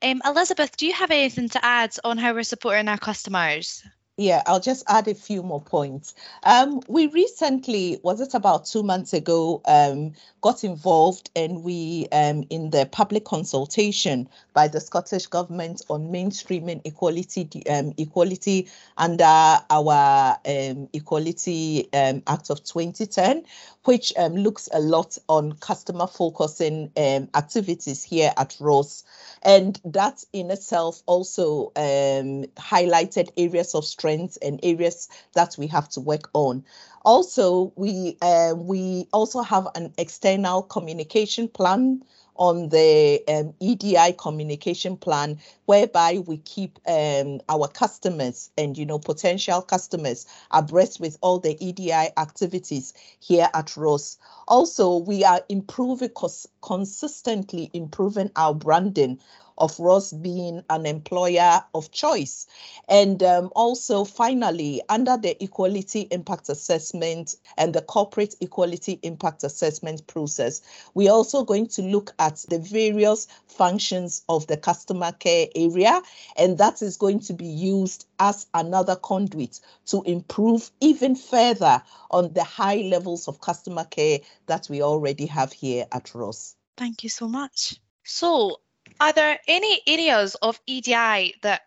Um, 0.06 0.22
Elizabeth, 0.24 0.78
do 0.78 0.86
you 0.86 0.94
have 0.94 1.10
anything 1.10 1.50
to 1.50 1.66
add 1.66 1.96
on 2.04 2.20
how 2.20 2.36
we're 2.36 2.44
supporting 2.44 2.88
our 2.88 2.98
customers? 3.00 3.84
Yeah, 4.18 4.44
I'll 4.46 4.62
just 4.62 4.86
add 4.88 5.10
a 5.10 5.14
few 5.14 5.44
more 5.44 5.62
points. 5.62 6.14
Um, 6.44 6.80
we 6.88 7.08
recently, 7.08 8.00
was 8.02 8.22
it 8.22 8.34
about 8.34 8.66
two 8.66 8.82
months 8.82 9.12
ago, 9.12 9.62
um, 9.66 10.14
got 10.40 10.64
involved 10.64 11.32
and 11.36 11.64
we 11.66 12.08
um, 12.14 12.46
in 12.50 12.70
the 12.70 12.88
public 12.90 13.26
consultation 13.26 14.30
by 14.54 14.70
the 14.70 14.80
Scottish 14.80 15.26
Government 15.28 15.82
on 15.90 16.14
mainstreaming 16.14 16.80
equality 16.86 17.50
um, 17.70 17.94
equality 17.98 18.70
under 18.96 19.26
our 19.26 20.38
um, 20.46 20.88
Equality 20.94 21.90
um, 21.92 22.24
Act 22.26 22.52
of 22.52 22.64
2010, 22.64 23.44
which 23.84 24.14
looks 24.32 24.70
a 24.72 24.80
lot 24.80 25.18
on 25.28 25.54
customer 25.54 26.08
focusing 26.08 26.90
activities 26.96 28.02
here 28.02 28.32
at 28.38 28.56
RoS. 28.62 29.04
And 29.44 29.80
that 29.84 30.24
in 30.32 30.52
itself 30.52 31.04
also 31.06 31.72
highlighted 31.76 33.32
areas 33.36 33.76
of 33.76 33.84
strengths 34.06 34.38
and 34.38 34.60
areas 34.62 35.10
that 35.34 35.56
we 35.58 35.68
have 35.68 35.90
to 35.90 36.00
work 36.00 36.30
on. 36.34 36.64
Also, 37.04 37.74
we 37.76 38.18
uh, 38.22 38.54
we 38.56 39.08
also 39.12 39.42
have 39.42 39.68
an 39.76 39.94
external 39.98 40.62
communication 40.64 41.48
plan 41.48 42.04
on 42.36 42.70
the 42.70 43.24
um, 43.28 43.54
EDI 43.60 44.14
communication 44.18 44.98
plan, 44.98 45.40
whereby 45.66 46.20
we 46.26 46.38
keep 46.38 46.80
um, 46.88 47.42
our 47.50 47.68
customers 47.68 48.52
and 48.58 48.78
you 48.78 48.86
know 48.86 49.00
potential 49.00 49.62
customers 49.62 50.26
abreast 50.52 51.00
with 51.00 51.18
all 51.22 51.40
the 51.40 51.58
EDI 51.64 52.10
activities 52.18 52.94
here 53.20 53.50
at 53.54 53.76
RoS. 53.76 54.18
Also, 54.48 54.98
we 54.98 55.24
are 55.24 55.42
improving 55.50 56.10
cons- 56.16 56.48
consistently 56.62 57.70
improving 57.74 58.32
our 58.36 58.54
branding 58.54 59.20
of 59.58 59.80
RoS 59.80 60.12
being 60.12 60.64
an 60.70 60.86
employer 60.86 61.64
of 61.74 61.92
choice. 61.92 62.48
And 62.90 63.22
um, 63.24 63.52
also, 63.56 64.04
finally, 64.04 64.82
under 64.90 65.18
the 65.18 65.42
Equality 65.44 66.02
Impact 66.12 66.50
Assessment 66.50 67.36
and 67.58 67.74
the 67.74 67.82
Corporate 67.82 68.36
Equality 68.42 69.00
Impact 69.04 69.44
Assessment 69.44 70.06
process, 70.08 70.62
we're 70.94 71.12
also 71.12 71.44
going 71.44 71.68
to 71.68 71.82
look 71.82 72.14
at 72.20 72.25
the 72.32 72.60
various 72.60 73.28
functions 73.48 74.24
of 74.30 74.48
the 74.48 74.58
customer 74.58 75.12
care 75.12 75.48
area, 75.56 76.02
and 76.38 76.58
that 76.58 76.82
is 76.82 76.98
going 76.98 77.20
to 77.22 77.34
be 77.34 77.46
used 77.46 78.06
as 78.20 78.48
another 78.54 78.96
conduit 78.96 79.60
to 79.88 80.02
improve 80.04 80.72
even 80.82 81.16
further 81.16 81.82
on 82.12 82.34
the 82.34 82.44
high 82.44 82.78
levels 82.78 83.28
of 83.28 83.42
customer 83.42 83.86
care 83.86 84.20
that 84.48 84.68
we 84.70 84.82
already 84.82 85.26
have 85.26 85.52
here 85.54 85.86
at 85.92 86.14
RoS. 86.14 86.56
Thank 86.78 87.04
you 87.04 87.10
so 87.10 87.28
much. 87.28 87.80
So, 88.04 88.60
are 89.00 89.14
there 89.14 89.40
any 89.48 89.82
areas 89.88 90.36
of 90.36 90.60
EDI 90.68 91.36
that 91.42 91.62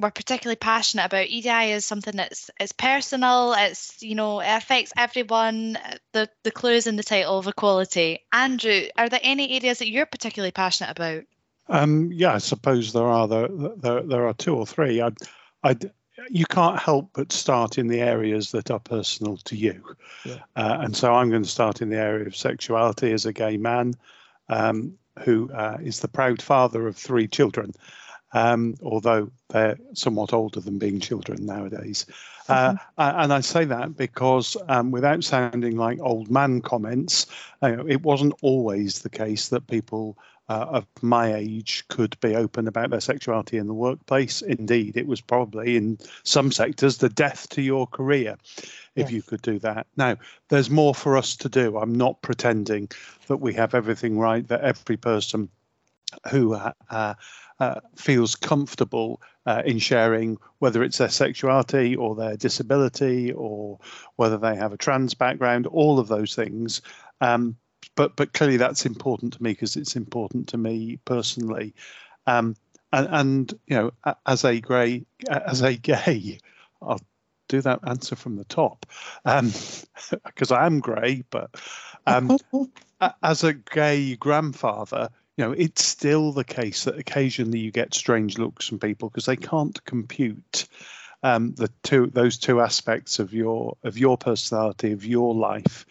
we're 0.00 0.10
particularly 0.10 0.56
passionate 0.56 1.06
about? 1.06 1.26
EDI 1.26 1.72
is 1.72 1.84
something 1.84 2.16
that's 2.16 2.50
it's 2.58 2.72
personal. 2.72 3.54
It's 3.56 4.02
you 4.02 4.14
know 4.14 4.40
it 4.40 4.48
affects 4.48 4.92
everyone. 4.96 5.78
The 6.12 6.28
the 6.42 6.50
clues 6.50 6.86
in 6.86 6.96
the 6.96 7.02
title 7.02 7.38
of 7.38 7.46
equality. 7.46 8.20
Andrew, 8.32 8.82
are 8.96 9.08
there 9.08 9.20
any 9.22 9.56
areas 9.56 9.78
that 9.78 9.90
you're 9.90 10.06
particularly 10.06 10.52
passionate 10.52 10.90
about? 10.90 11.24
Um, 11.68 12.10
yeah, 12.12 12.34
I 12.34 12.38
suppose 12.38 12.92
there 12.92 13.06
are 13.06 13.28
there, 13.28 13.48
there, 13.48 14.02
there 14.02 14.26
are 14.26 14.34
two 14.34 14.56
or 14.56 14.66
three. 14.66 15.00
I'd, 15.00 15.16
I'd 15.62 15.90
you 16.28 16.44
can't 16.44 16.78
help 16.78 17.10
but 17.14 17.32
start 17.32 17.78
in 17.78 17.86
the 17.86 18.00
areas 18.00 18.50
that 18.50 18.70
are 18.70 18.80
personal 18.80 19.36
to 19.38 19.56
you. 19.56 19.96
Yeah. 20.24 20.38
Uh, 20.56 20.78
and 20.80 20.96
so 20.96 21.14
I'm 21.14 21.30
going 21.30 21.44
to 21.44 21.48
start 21.48 21.80
in 21.80 21.88
the 21.88 21.96
area 21.96 22.26
of 22.26 22.36
sexuality 22.36 23.12
as 23.12 23.24
a 23.24 23.32
gay 23.32 23.56
man 23.56 23.94
um, 24.48 24.98
who 25.20 25.50
uh, 25.52 25.78
is 25.80 26.00
the 26.00 26.08
proud 26.08 26.42
father 26.42 26.86
of 26.86 26.96
three 26.96 27.28
children, 27.28 27.72
um, 28.32 28.74
although 28.82 29.30
they're 29.48 29.78
somewhat 29.94 30.32
older 30.32 30.60
than 30.60 30.78
being 30.78 31.00
children 31.00 31.46
nowadays. 31.46 32.06
Uh, 32.48 32.72
mm-hmm. 32.72 33.20
and 33.22 33.32
I 33.32 33.40
say 33.40 33.64
that 33.66 33.96
because, 33.96 34.56
um, 34.68 34.90
without 34.90 35.22
sounding 35.24 35.76
like 35.76 36.00
old 36.00 36.30
man 36.30 36.62
comments, 36.62 37.26
uh, 37.62 37.84
it 37.86 38.02
wasn't 38.02 38.34
always 38.42 39.00
the 39.00 39.10
case 39.10 39.48
that 39.48 39.66
people 39.66 40.18
uh, 40.48 40.66
of 40.68 40.86
my 41.00 41.34
age 41.34 41.84
could 41.86 42.18
be 42.18 42.34
open 42.34 42.66
about 42.66 42.90
their 42.90 43.00
sexuality 43.00 43.56
in 43.56 43.68
the 43.68 43.74
workplace. 43.74 44.42
Indeed, 44.42 44.96
it 44.96 45.06
was 45.06 45.20
probably 45.20 45.76
in 45.76 45.98
some 46.24 46.50
sectors 46.50 46.98
the 46.98 47.08
death 47.08 47.48
to 47.50 47.62
your 47.62 47.86
career 47.86 48.36
if 48.96 49.06
yes. 49.06 49.12
you 49.12 49.22
could 49.22 49.42
do 49.42 49.60
that. 49.60 49.86
Now, 49.96 50.16
there's 50.48 50.68
more 50.68 50.92
for 50.92 51.16
us 51.16 51.36
to 51.36 51.48
do. 51.48 51.78
I'm 51.78 51.94
not 51.94 52.20
pretending 52.20 52.90
that 53.28 53.36
we 53.36 53.54
have 53.54 53.76
everything 53.76 54.18
right, 54.18 54.46
that 54.48 54.62
every 54.62 54.96
person 54.96 55.48
who 56.30 56.54
uh, 56.54 56.72
uh, 56.90 57.14
uh 57.60 57.80
feels 57.96 58.36
comfortable 58.36 59.20
uh, 59.46 59.62
in 59.64 59.78
sharing 59.78 60.38
whether 60.58 60.82
it's 60.82 60.98
their 60.98 61.08
sexuality 61.08 61.96
or 61.96 62.14
their 62.14 62.36
disability 62.36 63.32
or 63.32 63.78
whether 64.16 64.38
they 64.38 64.56
have 64.56 64.72
a 64.72 64.76
trans 64.76 65.14
background, 65.14 65.66
all 65.66 65.98
of 65.98 66.08
those 66.08 66.34
things. 66.34 66.82
Um, 67.20 67.56
but 67.94 68.16
but 68.16 68.32
clearly 68.32 68.56
that's 68.56 68.86
important 68.86 69.34
to 69.34 69.42
me 69.42 69.52
because 69.52 69.76
it's 69.76 69.96
important 69.96 70.48
to 70.48 70.58
me 70.58 70.98
personally. 71.04 71.74
Um, 72.26 72.56
and, 72.92 73.08
and, 73.10 73.54
you 73.66 73.76
know, 73.76 74.14
as 74.26 74.44
a 74.44 74.60
grey, 74.60 75.04
as 75.28 75.62
a 75.62 75.74
gay, 75.74 76.38
I'll 76.82 77.00
do 77.48 77.60
that 77.60 77.80
answer 77.86 78.16
from 78.16 78.36
the 78.36 78.44
top, 78.44 78.86
because 79.24 80.50
um, 80.50 80.56
I 80.58 80.66
am 80.66 80.80
grey. 80.80 81.22
But 81.30 81.50
um, 82.06 82.36
as 83.22 83.44
a 83.44 83.54
gay 83.54 84.16
grandfather, 84.16 85.10
you 85.40 85.46
know, 85.46 85.52
it's 85.52 85.82
still 85.82 86.32
the 86.32 86.44
case 86.44 86.84
that 86.84 86.98
occasionally 86.98 87.60
you 87.60 87.70
get 87.70 87.94
strange 87.94 88.36
looks 88.36 88.68
from 88.68 88.78
people 88.78 89.08
because 89.08 89.24
they 89.24 89.36
can't 89.36 89.82
compute 89.86 90.66
um, 91.22 91.54
the 91.54 91.70
two 91.82 92.08
those 92.08 92.36
two 92.36 92.60
aspects 92.60 93.18
of 93.18 93.32
your 93.32 93.78
of 93.82 93.96
your 93.96 94.18
personality 94.18 94.92
of 94.92 95.06
your 95.06 95.34
life. 95.34 95.86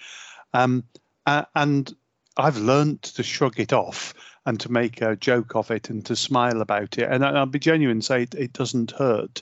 Um, 0.54 0.84
uh, 1.26 1.46
and 1.56 1.92
I've 2.38 2.60
learned 2.60 3.02
to 3.02 3.24
shrug 3.24 3.60
it 3.60 3.74
off 3.74 4.14
and 4.46 4.60
to 4.60 4.72
make 4.72 5.02
a 5.02 5.16
joke 5.16 5.56
of 5.56 5.72
it 5.72 5.90
and 5.90 6.06
to 6.06 6.16
smile 6.16 6.62
about 6.62 7.00
it. 7.00 7.10
And 7.10 7.26
I'll 7.26 7.48
be 7.48 7.58
genuine 7.58 8.04
say 8.04 8.24
it, 8.24 8.36
it 8.36 8.54
doesn't 8.54 8.92
hurt. 8.92 9.42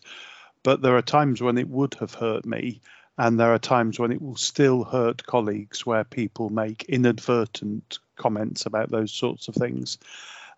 But 0.63 0.81
there 0.81 0.95
are 0.95 1.01
times 1.01 1.41
when 1.41 1.57
it 1.57 1.67
would 1.67 1.95
have 1.95 2.13
hurt 2.13 2.45
me. 2.45 2.79
And 3.17 3.37
there 3.37 3.53
are 3.53 3.59
times 3.59 3.99
when 3.99 4.13
it 4.13 4.21
will 4.21 4.37
still 4.37 4.85
hurt 4.85 5.25
colleagues 5.25 5.85
where 5.85 6.05
people 6.05 6.49
make 6.49 6.85
inadvertent 6.85 7.99
comments 8.17 8.65
about 8.65 8.91
those 8.91 9.13
sorts 9.13 9.47
of 9.47 9.55
things. 9.55 9.97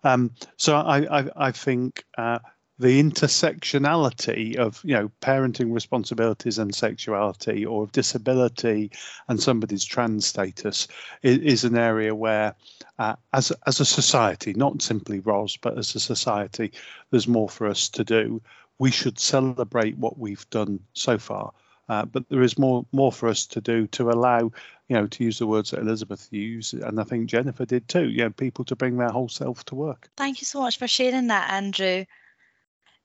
Um, 0.02 0.32
so 0.56 0.76
I, 0.76 1.20
I, 1.20 1.30
I 1.36 1.52
think 1.52 2.04
uh, 2.16 2.38
the 2.80 3.02
intersectionality 3.02 4.56
of 4.56 4.80
you 4.82 4.94
know 4.94 5.10
parenting 5.20 5.72
responsibilities 5.72 6.58
and 6.58 6.74
sexuality 6.74 7.66
or 7.66 7.82
of 7.82 7.92
disability 7.92 8.90
and 9.28 9.40
somebody's 9.40 9.84
trans 9.84 10.26
status 10.26 10.88
is, 11.22 11.38
is 11.38 11.64
an 11.64 11.76
area 11.76 12.14
where 12.14 12.54
uh, 12.98 13.16
as 13.34 13.52
as 13.66 13.80
a 13.80 13.84
society 13.84 14.54
not 14.54 14.80
simply 14.80 15.20
ros 15.20 15.58
but 15.58 15.76
as 15.76 15.94
a 15.94 16.00
society 16.00 16.72
there's 17.10 17.28
more 17.28 17.50
for 17.50 17.66
us 17.66 17.90
to 17.90 18.02
do 18.02 18.40
we 18.78 18.90
should 18.90 19.18
celebrate 19.18 19.98
what 19.98 20.18
we've 20.18 20.48
done 20.48 20.80
so 20.94 21.18
far 21.18 21.52
uh, 21.90 22.04
but 22.04 22.28
there 22.28 22.42
is 22.42 22.56
more 22.56 22.86
more 22.92 23.10
for 23.10 23.28
us 23.28 23.46
to 23.46 23.60
do 23.60 23.86
to 23.88 24.10
allow 24.10 24.38
you 24.38 24.96
know 24.96 25.06
to 25.08 25.24
use 25.24 25.38
the 25.40 25.46
words 25.46 25.72
that 25.72 25.80
elizabeth 25.80 26.28
used 26.30 26.72
and 26.74 27.00
i 27.00 27.04
think 27.04 27.28
jennifer 27.28 27.66
did 27.66 27.86
too 27.88 28.08
you 28.08 28.22
know 28.22 28.30
people 28.30 28.64
to 28.64 28.76
bring 28.76 28.96
their 28.96 29.10
whole 29.10 29.28
self 29.28 29.64
to 29.64 29.74
work 29.74 30.08
thank 30.16 30.40
you 30.40 30.46
so 30.46 30.60
much 30.60 30.78
for 30.78 30.88
sharing 30.88 31.26
that 31.26 31.52
andrew 31.52 32.04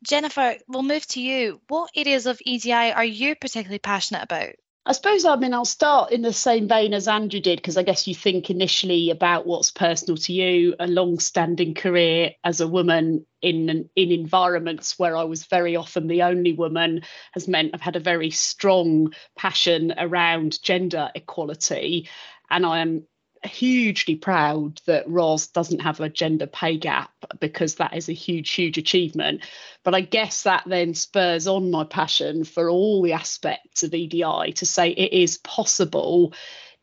Jennifer, 0.04 0.58
we'll 0.68 0.84
move 0.84 1.08
to 1.08 1.22
you. 1.22 1.62
What 1.68 1.90
areas 1.96 2.28
of 2.28 2.40
EDI 2.46 2.92
are 2.92 3.06
you 3.06 3.36
particularly 3.36 3.80
passionate 3.80 4.22
about? 4.22 4.54
I 4.88 4.92
suppose 4.92 5.26
I 5.26 5.36
mean 5.36 5.54
I'll 5.54 5.66
start 5.66 6.12
in 6.12 6.22
the 6.22 6.32
same 6.32 6.68
vein 6.68 6.94
as 6.94 7.08
Andrew 7.08 7.40
did 7.40 7.58
because 7.58 7.76
I 7.76 7.82
guess 7.82 8.08
you 8.08 8.14
think 8.14 8.52
initially 8.52 9.10
about 9.10 9.48
what's 9.48 9.72
personal 9.72 10.16
to 10.18 10.34
you. 10.34 10.76
A 10.80 10.86
long-standing 10.86 11.74
career 11.74 12.34
as 12.44 12.62
a 12.62 12.68
woman 12.68 13.26
in 13.42 13.90
in 13.96 14.12
environments 14.12 15.00
where 15.00 15.18
I 15.18 15.24
was 15.24 15.46
very 15.46 15.76
often 15.76 16.06
the 16.06 16.22
only 16.22 16.54
woman 16.54 17.02
has 17.34 17.48
meant 17.48 17.72
I've 17.74 17.82
had 17.82 17.96
a 17.96 18.00
very 18.00 18.30
strong 18.30 19.14
passion 19.36 19.92
around 19.98 20.62
gender 20.62 21.10
equality, 21.16 22.08
and 22.52 22.64
I 22.64 22.80
am 22.80 23.08
hugely 23.48 24.16
proud 24.16 24.82
that 24.86 25.08
Ros 25.10 25.48
doesn't 25.48 25.82
have 25.82 26.00
a 26.00 26.10
gender 26.10 26.48
pay 26.48 26.78
gap 26.78 27.12
because 27.40 27.76
that 27.76 27.96
is 27.96 28.10
a 28.10 28.14
huge, 28.14 28.52
huge 28.52 28.78
achievement. 28.78 29.42
But 29.84 29.96
I 29.96 30.02
guess 30.02 30.44
that 30.44 30.64
then 30.66 30.94
spurs 30.94 31.48
on 31.48 31.72
my 31.72 31.84
passion 31.84 32.44
for 32.44 32.70
all 32.70 33.02
the 33.02 33.14
aspects 33.14 33.84
of 33.84 33.94
EDI 33.94 34.54
to 34.56 34.66
say 34.66 34.90
it 34.90 35.14
is 35.14 35.38
possible 35.38 36.34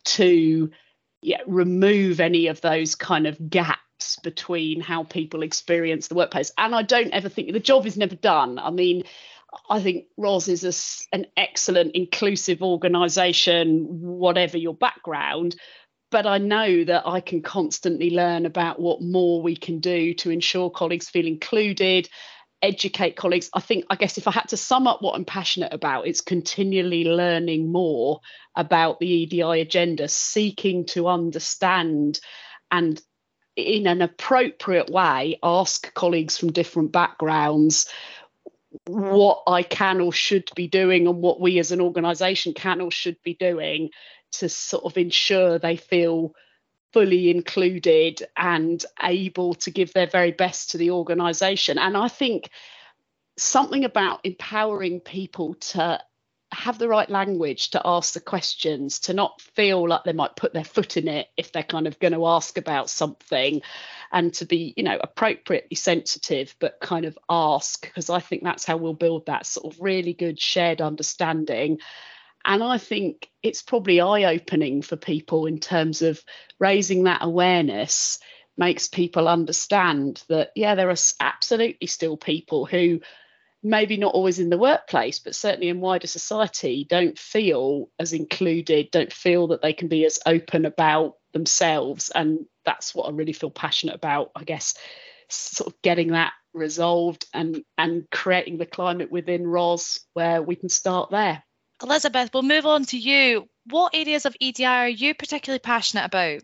to 0.04 0.70
yeah, 1.22 1.40
remove 1.46 2.20
any 2.20 2.48
of 2.48 2.60
those 2.60 2.94
kind 2.94 3.26
of 3.26 3.48
gaps 3.48 4.18
between 4.22 4.80
how 4.80 5.04
people 5.04 5.42
experience 5.42 6.08
the 6.08 6.16
workplace. 6.16 6.52
And 6.58 6.74
I 6.74 6.82
don't 6.82 7.12
ever 7.12 7.28
think 7.28 7.52
the 7.52 7.60
job 7.60 7.86
is 7.86 7.96
never 7.96 8.16
done. 8.16 8.58
I 8.58 8.70
mean, 8.70 9.04
I 9.68 9.80
think 9.80 10.06
Ros 10.16 10.48
is 10.48 10.64
a, 10.64 11.14
an 11.14 11.26
excellent, 11.36 11.94
inclusive 11.94 12.62
organisation, 12.62 13.84
whatever 14.00 14.58
your 14.58 14.74
background 14.74 15.56
but 16.12 16.26
I 16.26 16.36
know 16.38 16.84
that 16.84 17.08
I 17.08 17.20
can 17.20 17.40
constantly 17.40 18.10
learn 18.10 18.44
about 18.44 18.78
what 18.78 19.00
more 19.00 19.42
we 19.42 19.56
can 19.56 19.80
do 19.80 20.12
to 20.14 20.30
ensure 20.30 20.70
colleagues 20.70 21.08
feel 21.08 21.26
included, 21.26 22.08
educate 22.60 23.16
colleagues. 23.16 23.48
I 23.54 23.60
think, 23.60 23.86
I 23.88 23.96
guess, 23.96 24.18
if 24.18 24.28
I 24.28 24.30
had 24.30 24.50
to 24.50 24.58
sum 24.58 24.86
up 24.86 25.00
what 25.00 25.16
I'm 25.16 25.24
passionate 25.24 25.72
about, 25.72 26.06
it's 26.06 26.20
continually 26.20 27.04
learning 27.04 27.72
more 27.72 28.20
about 28.54 29.00
the 29.00 29.06
EDI 29.06 29.62
agenda, 29.62 30.06
seeking 30.06 30.84
to 30.88 31.08
understand 31.08 32.20
and 32.70 33.00
in 33.56 33.86
an 33.86 34.02
appropriate 34.02 34.90
way 34.90 35.38
ask 35.42 35.92
colleagues 35.94 36.38
from 36.38 36.52
different 36.52 36.92
backgrounds 36.92 37.88
what 38.86 39.42
I 39.46 39.62
can 39.62 40.00
or 40.00 40.12
should 40.12 40.48
be 40.54 40.68
doing 40.68 41.06
and 41.06 41.18
what 41.18 41.40
we 41.40 41.58
as 41.58 41.72
an 41.72 41.80
organisation 41.80 42.54
can 42.54 42.80
or 42.80 42.90
should 42.90 43.16
be 43.22 43.34
doing 43.34 43.90
to 44.32 44.48
sort 44.48 44.84
of 44.84 44.96
ensure 44.96 45.58
they 45.58 45.76
feel 45.76 46.34
fully 46.92 47.30
included 47.30 48.22
and 48.36 48.84
able 49.02 49.54
to 49.54 49.70
give 49.70 49.92
their 49.92 50.06
very 50.06 50.32
best 50.32 50.70
to 50.70 50.78
the 50.78 50.90
organisation. 50.90 51.78
And 51.78 51.96
I 51.96 52.08
think 52.08 52.50
something 53.38 53.84
about 53.84 54.20
empowering 54.24 55.00
people 55.00 55.54
to 55.54 56.00
have 56.52 56.78
the 56.78 56.88
right 56.88 57.08
language 57.08 57.70
to 57.70 57.80
ask 57.82 58.12
the 58.12 58.20
questions, 58.20 58.98
to 58.98 59.14
not 59.14 59.40
feel 59.40 59.88
like 59.88 60.04
they 60.04 60.12
might 60.12 60.36
put 60.36 60.52
their 60.52 60.64
foot 60.64 60.98
in 60.98 61.08
it 61.08 61.28
if 61.38 61.50
they're 61.50 61.62
kind 61.62 61.86
of 61.86 61.98
going 61.98 62.12
to 62.12 62.26
ask 62.26 62.58
about 62.58 62.90
something, 62.90 63.62
and 64.12 64.34
to 64.34 64.44
be, 64.44 64.74
you 64.76 64.82
know, 64.82 64.98
appropriately 65.00 65.74
sensitive, 65.74 66.54
but 66.58 66.78
kind 66.78 67.06
of 67.06 67.18
ask, 67.30 67.80
because 67.80 68.10
I 68.10 68.20
think 68.20 68.42
that's 68.42 68.66
how 68.66 68.76
we'll 68.76 68.92
build 68.92 69.24
that 69.26 69.46
sort 69.46 69.72
of 69.72 69.80
really 69.80 70.12
good 70.12 70.38
shared 70.38 70.82
understanding 70.82 71.78
and 72.44 72.62
I 72.62 72.78
think 72.78 73.28
it's 73.42 73.62
probably 73.62 74.00
eye 74.00 74.34
opening 74.34 74.82
for 74.82 74.96
people 74.96 75.46
in 75.46 75.58
terms 75.58 76.02
of 76.02 76.22
raising 76.58 77.04
that 77.04 77.22
awareness 77.22 78.18
makes 78.56 78.88
people 78.88 79.28
understand 79.28 80.22
that, 80.28 80.50
yeah, 80.54 80.74
there 80.74 80.90
are 80.90 80.96
absolutely 81.20 81.86
still 81.86 82.16
people 82.16 82.66
who 82.66 83.00
maybe 83.62 83.96
not 83.96 84.14
always 84.14 84.38
in 84.38 84.50
the 84.50 84.58
workplace, 84.58 85.20
but 85.20 85.34
certainly 85.34 85.68
in 85.68 85.80
wider 85.80 86.06
society 86.06 86.84
don't 86.88 87.18
feel 87.18 87.88
as 87.98 88.12
included, 88.12 88.90
don't 88.90 89.12
feel 89.12 89.48
that 89.48 89.62
they 89.62 89.72
can 89.72 89.88
be 89.88 90.04
as 90.04 90.18
open 90.26 90.66
about 90.66 91.14
themselves. 91.32 92.10
And 92.14 92.46
that's 92.64 92.94
what 92.94 93.04
I 93.04 93.10
really 93.12 93.32
feel 93.32 93.50
passionate 93.50 93.94
about, 93.94 94.32
I 94.34 94.44
guess, 94.44 94.74
sort 95.28 95.72
of 95.72 95.80
getting 95.82 96.08
that 96.08 96.32
resolved 96.52 97.24
and 97.32 97.62
and 97.78 98.04
creating 98.10 98.58
the 98.58 98.66
climate 98.66 99.10
within 99.10 99.46
ROS 99.46 100.00
where 100.12 100.42
we 100.42 100.56
can 100.56 100.68
start 100.68 101.10
there. 101.10 101.42
Elizabeth, 101.82 102.30
we'll 102.32 102.42
move 102.42 102.66
on 102.66 102.84
to 102.86 102.98
you. 102.98 103.48
What 103.66 103.94
areas 103.94 104.24
of 104.24 104.36
EDI 104.38 104.64
are 104.64 104.88
you 104.88 105.14
particularly 105.14 105.58
passionate 105.58 106.04
about? 106.04 106.42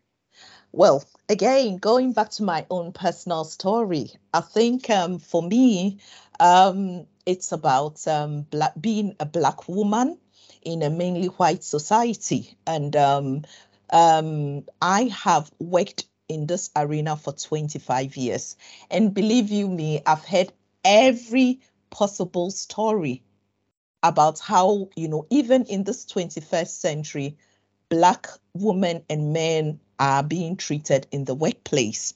Well, 0.72 1.04
again, 1.28 1.78
going 1.78 2.12
back 2.12 2.30
to 2.32 2.42
my 2.42 2.66
own 2.70 2.92
personal 2.92 3.44
story, 3.44 4.10
I 4.34 4.40
think 4.40 4.90
um, 4.90 5.18
for 5.18 5.42
me, 5.42 5.98
um, 6.40 7.06
it's 7.24 7.52
about 7.52 8.06
um, 8.06 8.42
black, 8.42 8.72
being 8.80 9.14
a 9.20 9.26
Black 9.26 9.68
woman 9.68 10.18
in 10.62 10.82
a 10.82 10.90
mainly 10.90 11.28
white 11.28 11.64
society. 11.64 12.56
And 12.66 12.94
um, 12.96 13.44
um, 13.90 14.64
I 14.82 15.04
have 15.04 15.50
worked 15.58 16.04
in 16.28 16.46
this 16.46 16.70
arena 16.76 17.16
for 17.16 17.32
25 17.32 18.16
years. 18.16 18.56
And 18.90 19.14
believe 19.14 19.50
you 19.50 19.68
me, 19.68 20.02
I've 20.04 20.24
heard 20.24 20.52
every 20.84 21.60
possible 21.90 22.50
story 22.50 23.22
about 24.02 24.38
how, 24.38 24.88
you 24.96 25.08
know, 25.08 25.26
even 25.30 25.64
in 25.64 25.84
this 25.84 26.04
21st 26.06 26.80
century, 26.80 27.36
Black 27.88 28.28
women 28.54 29.02
and 29.08 29.32
men 29.32 29.80
are 29.98 30.22
being 30.22 30.56
treated 30.56 31.06
in 31.10 31.24
the 31.24 31.34
workplace. 31.34 32.14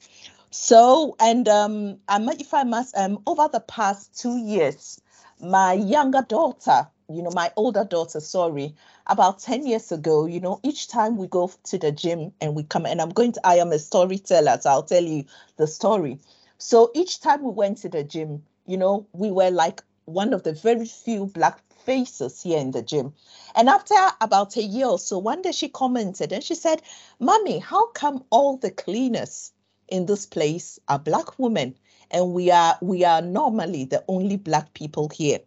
So, 0.50 1.16
and 1.18 1.48
um, 1.48 1.98
if 2.10 2.52
I 2.52 2.64
must, 2.64 2.96
um, 2.96 3.22
over 3.26 3.48
the 3.50 3.60
past 3.60 4.20
two 4.20 4.36
years, 4.36 5.00
my 5.40 5.72
younger 5.72 6.22
daughter, 6.22 6.86
you 7.08 7.22
know, 7.22 7.30
my 7.34 7.50
older 7.56 7.84
daughter, 7.84 8.20
sorry, 8.20 8.74
about 9.06 9.38
10 9.38 9.66
years 9.66 9.90
ago, 9.90 10.26
you 10.26 10.40
know, 10.40 10.60
each 10.62 10.88
time 10.88 11.16
we 11.16 11.26
go 11.26 11.50
to 11.64 11.78
the 11.78 11.90
gym 11.90 12.32
and 12.40 12.54
we 12.54 12.62
come, 12.64 12.86
and 12.86 13.00
I'm 13.00 13.10
going 13.10 13.32
to, 13.32 13.46
I 13.46 13.56
am 13.56 13.72
a 13.72 13.78
storyteller, 13.78 14.58
so 14.60 14.70
I'll 14.70 14.82
tell 14.82 15.02
you 15.02 15.24
the 15.56 15.66
story. 15.66 16.18
So 16.58 16.90
each 16.94 17.20
time 17.20 17.42
we 17.42 17.50
went 17.50 17.78
to 17.78 17.88
the 17.88 18.04
gym, 18.04 18.42
you 18.66 18.76
know, 18.76 19.06
we 19.12 19.30
were 19.30 19.50
like 19.50 19.82
one 20.04 20.32
of 20.32 20.42
the 20.42 20.52
very 20.52 20.86
few 20.86 21.26
black 21.26 21.62
faces 21.84 22.42
here 22.42 22.58
in 22.58 22.70
the 22.70 22.82
gym. 22.82 23.14
And 23.54 23.68
after 23.68 23.94
about 24.20 24.56
a 24.56 24.62
year 24.62 24.86
or 24.86 24.98
so, 24.98 25.18
one 25.18 25.42
day 25.42 25.52
she 25.52 25.68
commented 25.68 26.32
and 26.32 26.42
she 26.42 26.54
said, 26.54 26.82
Mommy, 27.18 27.58
how 27.58 27.88
come 27.88 28.24
all 28.30 28.56
the 28.56 28.70
cleaners 28.70 29.52
in 29.88 30.06
this 30.06 30.26
place 30.26 30.78
are 30.88 30.98
black 30.98 31.38
women? 31.38 31.76
And 32.10 32.34
we 32.34 32.50
are 32.50 32.78
we 32.80 33.04
are 33.04 33.22
normally 33.22 33.84
the 33.84 34.04
only 34.08 34.36
black 34.36 34.74
people 34.74 35.08
here. 35.08 35.40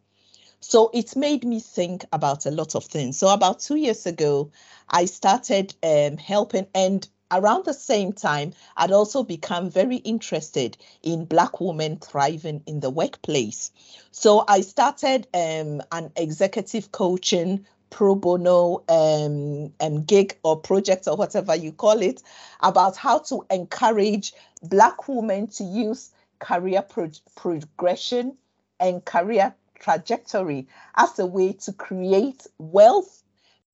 So 0.60 0.90
it 0.94 1.16
made 1.16 1.44
me 1.44 1.60
think 1.60 2.06
about 2.12 2.46
a 2.48 2.52
lot 2.52 2.76
of 2.76 2.86
things. 2.86 3.20
So 3.20 3.28
about 3.28 3.60
two 3.60 3.76
years 3.76 4.08
ago, 4.08 4.52
I 4.90 5.06
started 5.06 5.76
um, 5.84 6.18
helping, 6.18 6.66
and 6.74 7.08
around 7.32 7.66
the 7.66 7.74
same 7.74 8.14
time, 8.14 8.54
I'd 8.78 8.92
also 8.92 9.24
become 9.24 9.70
very 9.70 9.98
interested 9.98 10.78
in 11.04 11.26
Black 11.26 11.60
women 11.60 11.98
thriving 11.98 12.64
in 12.66 12.80
the 12.80 12.90
workplace. 12.90 13.72
So 14.12 14.44
I 14.48 14.62
started 14.62 15.28
um, 15.34 15.82
an 15.92 16.12
executive 16.16 16.92
coaching 16.92 17.66
pro 17.90 18.16
bono 18.16 18.84
um, 18.90 19.74
um, 19.80 20.04
gig 20.04 20.38
or 20.44 20.60
project 20.60 21.08
or 21.08 21.16
whatever 21.16 21.56
you 21.56 21.72
call 21.72 22.02
it 22.02 22.22
about 22.62 22.98
how 22.98 23.20
to 23.20 23.46
encourage 23.50 24.34
Black 24.64 25.08
women 25.08 25.48
to 25.48 25.64
use 25.64 26.12
career 26.40 26.82
pro- 26.82 27.12
progression 27.36 28.36
and 28.80 29.04
career 29.06 29.54
trajectory 29.80 30.68
as 30.96 31.18
a 31.20 31.26
way 31.26 31.54
to 31.54 31.72
create 31.74 32.48
wealth, 32.58 33.24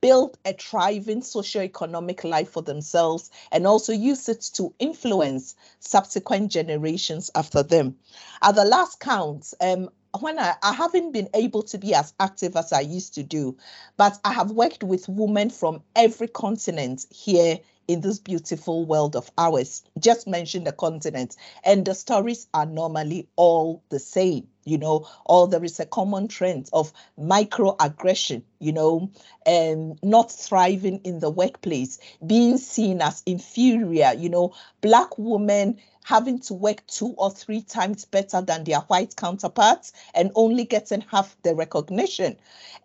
build 0.01 0.37
a 0.45 0.53
thriving 0.53 1.21
socio-economic 1.21 2.23
life 2.23 2.49
for 2.49 2.61
themselves, 2.61 3.29
and 3.51 3.65
also 3.65 3.93
use 3.93 4.27
it 4.27 4.41
to 4.53 4.73
influence 4.79 5.55
subsequent 5.79 6.51
generations 6.51 7.31
after 7.35 7.63
them. 7.63 7.95
At 8.41 8.55
the 8.55 8.65
last 8.65 8.99
count, 8.99 9.53
um, 9.61 9.89
when 10.19 10.39
I, 10.39 10.55
I 10.61 10.73
haven't 10.73 11.13
been 11.13 11.29
able 11.33 11.63
to 11.63 11.77
be 11.77 11.93
as 11.93 12.13
active 12.19 12.57
as 12.57 12.73
I 12.73 12.81
used 12.81 13.13
to 13.15 13.23
do, 13.23 13.55
but 13.95 14.19
I 14.25 14.33
have 14.33 14.51
worked 14.51 14.83
with 14.83 15.07
women 15.07 15.49
from 15.49 15.81
every 15.95 16.27
continent 16.27 17.05
here 17.09 17.59
in 17.87 18.01
this 18.01 18.19
beautiful 18.19 18.85
world 18.85 19.15
of 19.15 19.31
ours. 19.37 19.83
Just 19.99 20.27
mention 20.27 20.63
the 20.63 20.71
continent, 20.71 21.35
and 21.63 21.85
the 21.85 21.95
stories 21.95 22.47
are 22.53 22.65
normally 22.65 23.27
all 23.35 23.83
the 23.89 23.99
same. 23.99 24.47
You 24.63 24.77
know, 24.77 25.07
or 25.25 25.47
there 25.47 25.63
is 25.63 25.79
a 25.79 25.85
common 25.85 26.27
trend 26.27 26.69
of 26.71 26.93
microaggression, 27.19 28.43
you 28.59 28.71
know, 28.71 29.11
and 29.45 29.99
not 30.03 30.31
thriving 30.31 30.99
in 31.03 31.19
the 31.19 31.29
workplace, 31.29 31.99
being 32.25 32.57
seen 32.57 33.01
as 33.01 33.23
inferior, 33.25 34.13
you 34.15 34.29
know, 34.29 34.53
black 34.81 35.17
women 35.17 35.77
having 36.03 36.39
to 36.39 36.53
work 36.53 36.85
two 36.87 37.13
or 37.17 37.29
three 37.29 37.61
times 37.61 38.05
better 38.05 38.41
than 38.41 38.63
their 38.63 38.79
white 38.81 39.15
counterparts 39.15 39.93
and 40.13 40.31
only 40.35 40.65
getting 40.65 41.01
half 41.01 41.35
the 41.43 41.53
recognition. 41.55 42.35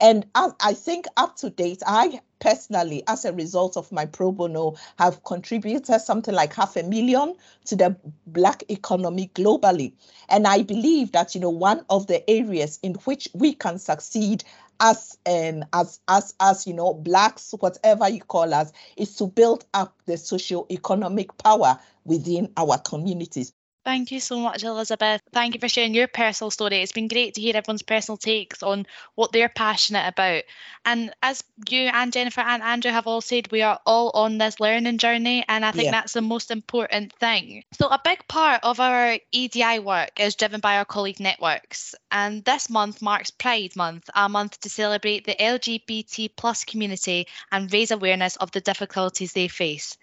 And 0.01 0.27
I, 0.35 0.51
I 0.61 0.75
think 0.75 1.07
up 1.17 1.37
to 1.37 1.51
date, 1.51 1.83
I 1.87 2.21
personally, 2.39 3.03
as 3.07 3.25
a 3.25 3.33
result 3.33 3.77
of 3.77 3.91
my 3.91 4.05
pro 4.05 4.31
bono, 4.31 4.77
have 4.99 5.25
contributed 5.25 6.01
something 6.01 6.35
like 6.35 6.55
half 6.55 6.77
a 6.77 6.83
million 6.83 7.35
to 7.65 7.77
the 7.77 7.97
Black 8.27 8.63
economy 8.69 9.31
globally. 9.35 9.95
And 10.29 10.47
I 10.47 10.63
believe 10.63 11.13
that, 11.13 11.35
you 11.35 11.41
know, 11.41 11.51
one 11.67 11.85
of 11.91 12.07
the 12.07 12.23
areas 12.31 12.79
in 12.85 12.95
which 13.07 13.27
we 13.35 13.53
can 13.53 13.77
succeed 13.77 14.45
as 14.79 15.19
um 15.27 15.65
as 15.73 15.99
as 16.07 16.33
as 16.39 16.65
you 16.65 16.73
know 16.73 16.95
blacks 16.95 17.53
whatever 17.59 18.09
you 18.09 18.21
call 18.21 18.55
us 18.55 18.71
is 18.97 19.17
to 19.17 19.27
build 19.27 19.65
up 19.75 19.93
the 20.07 20.17
socio-economic 20.17 21.37
power 21.39 21.77
within 22.05 22.49
our 22.57 22.79
communities 22.79 23.53
Thank 23.87 24.11
you 24.11 24.19
so 24.19 24.41
much, 24.41 24.65
Elizabeth. 24.65 25.23
Thank 25.33 25.55
you 25.55 25.61
for 25.61 25.69
sharing 25.69 25.95
your 25.95 26.09
personal 26.09 26.51
story. 26.51 26.83
It's 26.83 26.91
been 26.91 27.07
great 27.07 27.35
to 27.35 27.41
hear 27.41 27.57
everyone's 27.57 27.83
personal 27.83 28.17
takes 28.17 28.65
on 28.65 28.85
what 29.15 29.31
they're 29.31 29.49
passionate 29.49 30.09
about. 30.09 30.43
And 30.85 31.15
as 31.23 31.45
you 31.69 31.83
and 31.83 32.13
Jennifer 32.13 32.41
and 32.41 32.65
Andrew 32.65 32.91
have 32.91 33.07
all 33.07 33.21
said, 33.21 33.53
we 33.53 33.63
are 33.63 33.79
all 33.87 34.11
on 34.13 34.39
this 34.39 34.59
learning 34.59 34.99
journey, 34.99 35.45
and 35.47 35.65
I 35.65 35.71
think 35.71 35.85
yeah. 35.85 35.91
that's 35.93 36.15
the 36.15 36.21
most 36.21 36.51
important 36.51 37.13
thing. 37.13 37.63
So, 37.79 37.87
a 37.87 38.01
big 38.03 38.27
part 38.27 38.65
of 38.65 38.81
our 38.81 39.21
EDI 39.31 39.79
work 39.79 40.19
is 40.19 40.35
driven 40.35 40.59
by 40.59 40.79
our 40.79 40.85
colleague 40.85 41.21
networks. 41.21 41.95
And 42.11 42.45
this 42.45 42.69
month 42.69 43.01
marks 43.03 43.31
Pride 43.31 43.77
Month, 43.77 44.11
a 44.17 44.29
month 44.29 44.59
to 44.63 44.69
celebrate 44.69 45.27
the 45.27 45.37
LGBT 45.37 46.31
plus 46.37 46.65
community 46.65 47.29
and 47.53 47.73
raise 47.73 47.93
awareness 47.93 48.35
of 48.35 48.51
the 48.51 48.61
difficulties 48.61 49.33
they 49.33 49.47
face. 49.47 49.97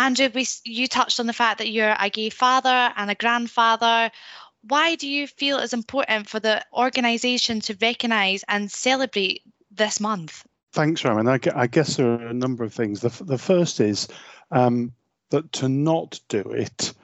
Andrew, 0.00 0.30
we, 0.34 0.46
you 0.64 0.88
touched 0.88 1.20
on 1.20 1.26
the 1.26 1.34
fact 1.34 1.58
that 1.58 1.68
you're 1.68 1.94
a 1.98 2.08
gay 2.08 2.30
father 2.30 2.90
and 2.96 3.10
a 3.10 3.14
grandfather. 3.14 4.10
Why 4.62 4.94
do 4.94 5.06
you 5.06 5.26
feel 5.26 5.58
it's 5.58 5.74
important 5.74 6.26
for 6.26 6.40
the 6.40 6.64
organisation 6.72 7.60
to 7.60 7.76
recognise 7.82 8.42
and 8.48 8.70
celebrate 8.70 9.42
this 9.70 10.00
month? 10.00 10.42
Thanks, 10.72 11.04
Roman. 11.04 11.28
I, 11.28 11.38
I, 11.54 11.66
guess 11.66 11.96
there 11.96 12.12
are 12.12 12.28
a 12.28 12.32
number 12.32 12.64
of 12.64 12.72
things. 12.72 13.00
The, 13.00 13.24
the 13.24 13.36
first 13.36 13.78
is 13.78 14.08
um, 14.50 14.92
that 15.30 15.52
to 15.52 15.68
not 15.68 16.18
do 16.28 16.40
it 16.40 16.94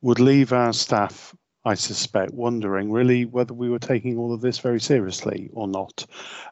would 0.00 0.18
leave 0.18 0.52
our 0.52 0.72
staff, 0.72 1.32
I 1.64 1.74
suspect, 1.74 2.34
wondering 2.34 2.90
really 2.90 3.26
whether 3.26 3.54
we 3.54 3.70
were 3.70 3.78
taking 3.78 4.18
all 4.18 4.32
of 4.32 4.40
this 4.40 4.58
very 4.58 4.80
seriously 4.80 5.50
or 5.52 5.68
not. 5.68 6.04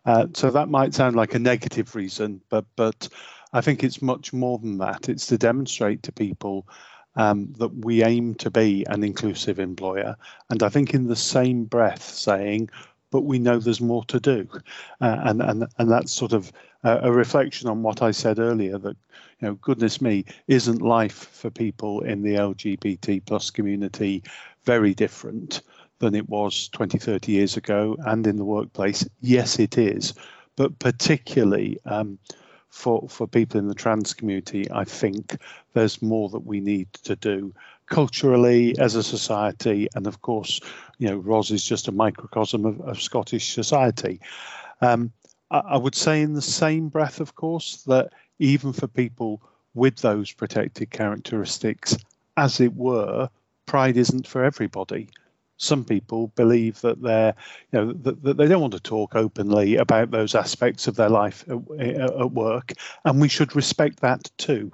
Uh, 0.06 0.28
so 0.32 0.50
that 0.50 0.68
might 0.68 0.94
sound 0.94 1.16
like 1.16 1.34
a 1.34 1.40
negative 1.40 1.96
reason, 1.96 2.40
but 2.50 2.66
but 2.76 3.08
I 3.52 3.60
think 3.60 3.82
it's 3.82 4.02
much 4.02 4.32
more 4.32 4.58
than 4.58 4.78
that. 4.78 5.08
It's 5.08 5.26
to 5.26 5.38
demonstrate 5.38 6.02
to 6.04 6.12
people 6.12 6.66
um, 7.16 7.52
that 7.58 7.74
we 7.84 8.02
aim 8.02 8.34
to 8.36 8.50
be 8.50 8.84
an 8.88 9.02
inclusive 9.02 9.58
employer. 9.58 10.16
And 10.50 10.62
I 10.62 10.68
think 10.68 10.94
in 10.94 11.08
the 11.08 11.16
same 11.16 11.64
breath 11.64 12.02
saying, 12.02 12.70
but 13.10 13.22
we 13.22 13.38
know 13.38 13.58
there's 13.58 13.80
more 13.80 14.04
to 14.04 14.20
do. 14.20 14.46
Uh, 15.00 15.16
and, 15.24 15.42
and, 15.42 15.66
and 15.78 15.90
that's 15.90 16.12
sort 16.12 16.32
of 16.32 16.52
a, 16.84 16.98
a 17.04 17.12
reflection 17.12 17.68
on 17.68 17.82
what 17.82 18.02
I 18.02 18.10
said 18.10 18.38
earlier 18.38 18.78
that, 18.78 18.96
you 19.40 19.48
know, 19.48 19.54
goodness 19.54 20.00
me, 20.00 20.26
isn't 20.46 20.82
life 20.82 21.28
for 21.32 21.50
people 21.50 22.02
in 22.02 22.22
the 22.22 22.34
LGBT 22.34 23.24
plus 23.24 23.50
community 23.50 24.22
very 24.64 24.94
different 24.94 25.62
than 26.00 26.14
it 26.14 26.28
was 26.28 26.68
20, 26.68 26.98
30 26.98 27.32
years 27.32 27.56
ago 27.56 27.96
and 28.06 28.26
in 28.26 28.36
the 28.36 28.44
workplace? 28.44 29.08
Yes, 29.20 29.58
it 29.58 29.78
is. 29.78 30.14
But 30.56 30.78
particularly, 30.78 31.78
um, 31.86 32.18
for 32.70 33.08
for 33.08 33.26
people 33.26 33.58
in 33.58 33.68
the 33.68 33.74
trans 33.74 34.14
community, 34.14 34.70
I 34.70 34.84
think 34.84 35.36
there's 35.74 36.02
more 36.02 36.28
that 36.30 36.46
we 36.46 36.60
need 36.60 36.92
to 37.04 37.16
do 37.16 37.54
culturally 37.86 38.78
as 38.78 38.94
a 38.94 39.02
society, 39.02 39.88
and 39.94 40.06
of 40.06 40.20
course, 40.20 40.60
you 40.98 41.08
know, 41.08 41.16
RoS 41.16 41.50
is 41.50 41.64
just 41.64 41.88
a 41.88 41.92
microcosm 41.92 42.64
of, 42.64 42.80
of 42.82 43.00
Scottish 43.00 43.54
society. 43.54 44.20
Um, 44.80 45.12
I, 45.50 45.58
I 45.58 45.76
would 45.76 45.94
say, 45.94 46.20
in 46.22 46.34
the 46.34 46.42
same 46.42 46.88
breath, 46.88 47.20
of 47.20 47.34
course, 47.34 47.82
that 47.86 48.12
even 48.38 48.72
for 48.72 48.86
people 48.86 49.40
with 49.74 49.96
those 49.96 50.32
protected 50.32 50.90
characteristics, 50.90 51.96
as 52.36 52.60
it 52.60 52.74
were, 52.74 53.28
pride 53.66 53.96
isn't 53.96 54.26
for 54.26 54.44
everybody 54.44 55.08
some 55.58 55.84
people 55.84 56.28
believe 56.28 56.80
that 56.80 57.02
they're, 57.02 57.34
you 57.72 57.78
know, 57.78 57.92
that, 57.92 58.22
that, 58.22 58.36
they 58.36 58.48
don't 58.48 58.60
want 58.60 58.72
to 58.72 58.80
talk 58.80 59.14
openly 59.14 59.76
about 59.76 60.10
those 60.10 60.34
aspects 60.34 60.86
of 60.86 60.96
their 60.96 61.08
life 61.08 61.44
at, 61.48 61.58
at 61.80 62.32
work, 62.32 62.72
and 63.04 63.20
we 63.20 63.28
should 63.28 63.54
respect 63.54 64.00
that 64.00 64.30
too, 64.38 64.72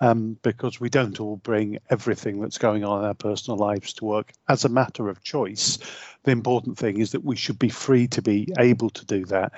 um, 0.00 0.38
because 0.42 0.78
we 0.78 0.88
don't 0.88 1.18
all 1.18 1.36
bring 1.36 1.78
everything 1.90 2.40
that's 2.40 2.58
going 2.58 2.84
on 2.84 3.00
in 3.00 3.06
our 3.06 3.14
personal 3.14 3.58
lives 3.58 3.92
to 3.94 4.04
work 4.04 4.32
as 4.48 4.64
a 4.64 4.68
matter 4.68 5.08
of 5.08 5.22
choice. 5.22 5.78
The 6.24 6.30
important 6.30 6.78
thing 6.78 6.98
is 7.00 7.12
that 7.12 7.24
we 7.24 7.36
should 7.36 7.58
be 7.58 7.70
free 7.70 8.06
to 8.08 8.22
be 8.22 8.52
able 8.58 8.90
to 8.90 9.06
do 9.06 9.24
that 9.26 9.52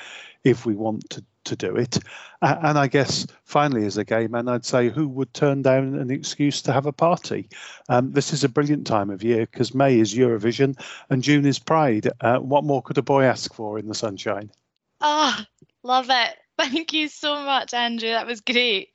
if 0.44 0.64
we 0.64 0.74
want 0.74 1.10
to 1.10 1.24
to 1.44 1.56
do 1.56 1.76
it. 1.76 1.98
And 2.42 2.78
I 2.78 2.86
guess 2.86 3.26
finally, 3.44 3.84
as 3.84 3.96
a 3.96 4.04
gay 4.04 4.26
man, 4.26 4.48
I'd 4.48 4.64
say 4.64 4.88
who 4.88 5.08
would 5.08 5.34
turn 5.34 5.62
down 5.62 5.94
an 5.94 6.10
excuse 6.10 6.62
to 6.62 6.72
have 6.72 6.86
a 6.86 6.92
party? 6.92 7.48
Um, 7.88 8.12
this 8.12 8.32
is 8.32 8.44
a 8.44 8.48
brilliant 8.48 8.86
time 8.86 9.10
of 9.10 9.22
year 9.22 9.46
because 9.46 9.74
May 9.74 9.98
is 9.98 10.14
Eurovision 10.14 10.80
and 11.10 11.22
June 11.22 11.46
is 11.46 11.58
Pride. 11.58 12.08
Uh, 12.20 12.38
what 12.38 12.64
more 12.64 12.82
could 12.82 12.98
a 12.98 13.02
boy 13.02 13.24
ask 13.24 13.52
for 13.52 13.78
in 13.78 13.88
the 13.88 13.94
sunshine? 13.94 14.50
Ah, 15.00 15.38
oh, 15.38 15.66
love 15.82 16.06
it. 16.08 16.36
Thank 16.58 16.92
you 16.92 17.08
so 17.08 17.42
much, 17.42 17.74
Andrew. 17.74 18.10
That 18.10 18.26
was 18.26 18.40
great. 18.40 18.88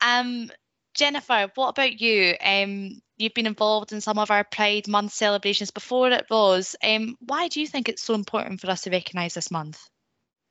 Um, 0.00 0.50
Jennifer, 0.94 1.50
what 1.54 1.70
about 1.70 2.00
you? 2.00 2.34
Um, 2.40 3.00
you've 3.16 3.34
been 3.34 3.46
involved 3.46 3.92
in 3.92 4.00
some 4.00 4.18
of 4.18 4.30
our 4.30 4.44
Pride 4.44 4.88
Month 4.88 5.12
celebrations 5.12 5.70
before 5.70 6.10
it 6.10 6.26
was. 6.30 6.76
Um, 6.82 7.16
why 7.20 7.48
do 7.48 7.60
you 7.60 7.66
think 7.66 7.88
it's 7.88 8.02
so 8.02 8.14
important 8.14 8.60
for 8.60 8.70
us 8.70 8.82
to 8.82 8.90
recognise 8.90 9.34
this 9.34 9.50
month? 9.50 9.80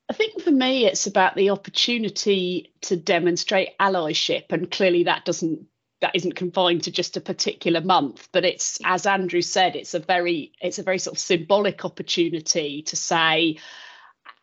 I 0.09 0.13
think 0.13 0.41
for 0.41 0.51
me, 0.51 0.85
it's 0.85 1.07
about 1.07 1.35
the 1.35 1.49
opportunity 1.49 2.73
to 2.83 2.95
demonstrate 2.95 3.77
allyship, 3.77 4.51
and 4.51 4.71
clearly 4.71 5.03
that 5.03 5.25
doesn't 5.25 5.67
that 5.99 6.15
isn't 6.15 6.35
confined 6.35 6.83
to 6.83 6.91
just 6.91 7.17
a 7.17 7.21
particular 7.21 7.81
month 7.81 8.29
but 8.31 8.45
it's 8.45 8.77
as 8.85 9.07
andrew 9.07 9.41
said 9.41 9.75
it's 9.75 9.95
a 9.95 9.99
very 9.99 10.51
it's 10.61 10.77
a 10.77 10.83
very 10.83 10.99
sort 10.99 11.15
of 11.15 11.19
symbolic 11.19 11.83
opportunity 11.85 12.83
to 12.83 12.95
say 12.95 13.57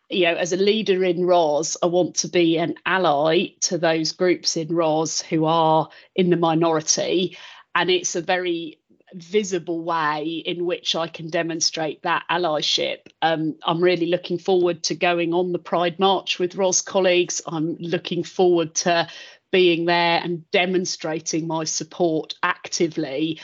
you 0.09 0.25
know 0.25 0.35
as 0.35 0.51
a 0.51 0.57
leader 0.57 1.03
in 1.03 1.25
RoS 1.25 1.77
i 1.81 1.85
want 1.85 2.15
to 2.15 2.27
be 2.27 2.57
an 2.57 2.75
ally 2.85 3.47
to 3.61 3.77
those 3.77 4.11
groups 4.11 4.57
in 4.57 4.67
RoS 4.67 5.21
who 5.21 5.45
are 5.45 5.89
in 6.15 6.29
the 6.29 6.37
minority. 6.37 7.37
And 7.73 7.89
it's 7.89 8.15
a 8.15 8.21
very 8.21 8.79
visible 9.15 9.83
way 9.83 10.43
in 10.45 10.65
which 10.65 10.95
I 10.95 11.07
can 11.07 11.29
demonstrate 11.29 12.03
that 12.03 12.23
allyship. 12.29 12.99
Um, 13.21 13.55
I'm 13.63 13.81
really 13.81 14.07
looking 14.07 14.37
forward 14.37 14.83
to 14.83 14.95
going 14.95 15.33
on 15.33 15.51
the 15.51 15.59
Pride 15.59 15.99
March 15.99 16.37
with 16.37 16.55
RoS 16.55 16.81
colleagues. 16.81 17.41
I'm 17.47 17.75
looking 17.79 18.23
forward 18.23 18.75
to 18.75 19.07
being 19.51 19.85
there 19.85 20.19
and 20.21 20.49
demonstrating 20.51 21.47
my 21.47 21.63
support 21.63 22.35
actively. 22.43 23.39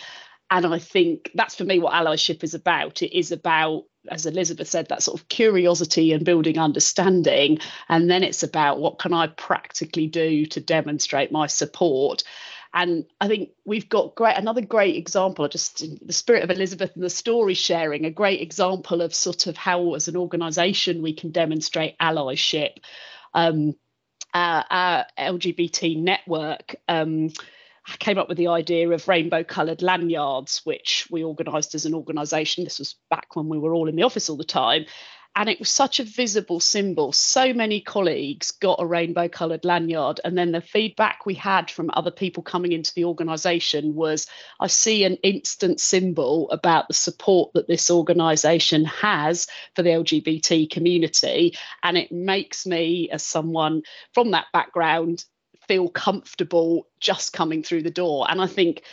And 0.50 0.66
I 0.66 0.80
think 0.80 1.32
that's 1.34 1.56
for 1.56 1.64
me 1.64 1.80
what 1.80 1.94
allyship 1.94 2.44
is 2.44 2.54
about. 2.54 3.02
It 3.02 3.18
is 3.18 3.32
about, 3.32 3.86
as 4.10 4.26
Elizabeth 4.26 4.68
said, 4.68 4.90
that 4.90 5.02
sort 5.02 5.20
of 5.20 5.30
curiosity 5.30 6.12
and 6.12 6.26
building 6.26 6.60
understanding. 6.60 7.60
And 7.88 8.12
then 8.12 8.24
it's 8.24 8.44
about 8.44 8.80
what 8.80 9.00
can 9.00 9.14
I 9.14 9.28
practically 9.28 10.08
do 10.08 10.46
to 10.48 10.60
demonstrate 10.60 11.32
my 11.32 11.48
support. 11.48 12.24
And 12.74 13.06
I 13.20 13.28
think 13.28 13.50
we've 13.66 13.90
got 13.90 14.16
great 14.16 14.38
another 14.38 14.62
great 14.62 14.96
example, 14.96 15.48
just 15.50 15.82
in 15.82 16.00
the 16.06 16.14
spirit 16.14 16.44
of 16.44 16.52
Elizabeth 16.52 16.92
and 16.96 17.04
the 17.04 17.10
story 17.10 17.54
sharing, 17.54 18.06
a 18.06 18.12
great 18.12 18.42
example 18.42 19.02
of 19.02 19.14
sort 19.14 19.48
of 19.48 19.58
how 19.58 19.94
as 19.94 20.08
an 20.08 20.16
organisation 20.16 21.02
we 21.02 21.14
can 21.14 21.32
demonstrate 21.32 21.98
allyship. 22.00 22.78
Um, 23.34 23.76
our, 24.34 24.66
our 24.70 25.06
LGBT 25.20 26.02
network 26.02 26.78
um, 26.88 27.32
came 28.00 28.18
up 28.18 28.30
with 28.30 28.38
the 28.38 28.48
idea 28.48 28.90
of 28.90 29.08
rainbow 29.10 29.44
coloured 29.44 29.82
lanyards, 29.82 30.62
which 30.64 31.08
we 31.12 31.26
organised 31.26 31.76
as 31.76 31.86
an 31.86 31.94
organisation. 31.94 32.64
This 32.64 32.80
was 32.80 32.96
back 33.10 33.36
when 33.36 33.50
we 33.50 33.60
were 33.60 33.74
all 33.74 33.90
in 33.90 33.98
the 33.98 34.04
office 34.04 34.30
all 34.30 34.38
the 34.38 34.46
time 34.46 34.86
and 35.36 35.50
it 35.50 35.60
was 35.60 35.70
such 35.72 36.00
a 36.00 36.04
visible 36.04 36.60
symbol. 36.60 37.14
So 37.14 37.54
many 37.54 37.80
colleagues 37.80 38.52
got 38.52 38.82
a 38.82 38.86
rainbow 38.86 39.30
coloured 39.30 39.64
lanyard, 39.64 40.20
and 40.24 40.38
then 40.38 40.52
the 40.52 40.62
feedback 40.62 41.26
we 41.26 41.36
had 41.36 41.72
from 41.72 41.90
other 41.94 42.12
people 42.12 42.44
coming 42.44 42.74
into 42.74 42.94
the 42.94 43.06
organisation 43.06 43.96
was 43.96 44.28
I 44.60 44.68
see 44.68 45.04
an 45.06 45.16
instant 45.24 45.80
symbol 45.80 46.52
about 46.52 46.88
the 46.88 46.94
support 46.94 47.54
that 47.54 47.68
this 47.68 47.90
organisation 47.90 48.86
has 48.86 49.48
for 49.76 49.84
the 49.84 49.92
LGBT 49.92 50.70
community, 50.70 51.58
and 51.82 51.98
it 51.98 52.12
makes 52.12 52.66
me, 52.66 53.10
as 53.10 53.24
someone 53.24 53.84
from 54.14 54.32
that 54.32 54.48
background, 54.52 55.24
feel 55.68 55.88
comfortable 55.88 56.88
just 57.00 57.32
coming 57.32 57.64
through 57.64 57.84
the 57.84 57.92
door. 57.92 58.26
And 58.30 58.42
I 58.42 58.48
think 58.48 58.84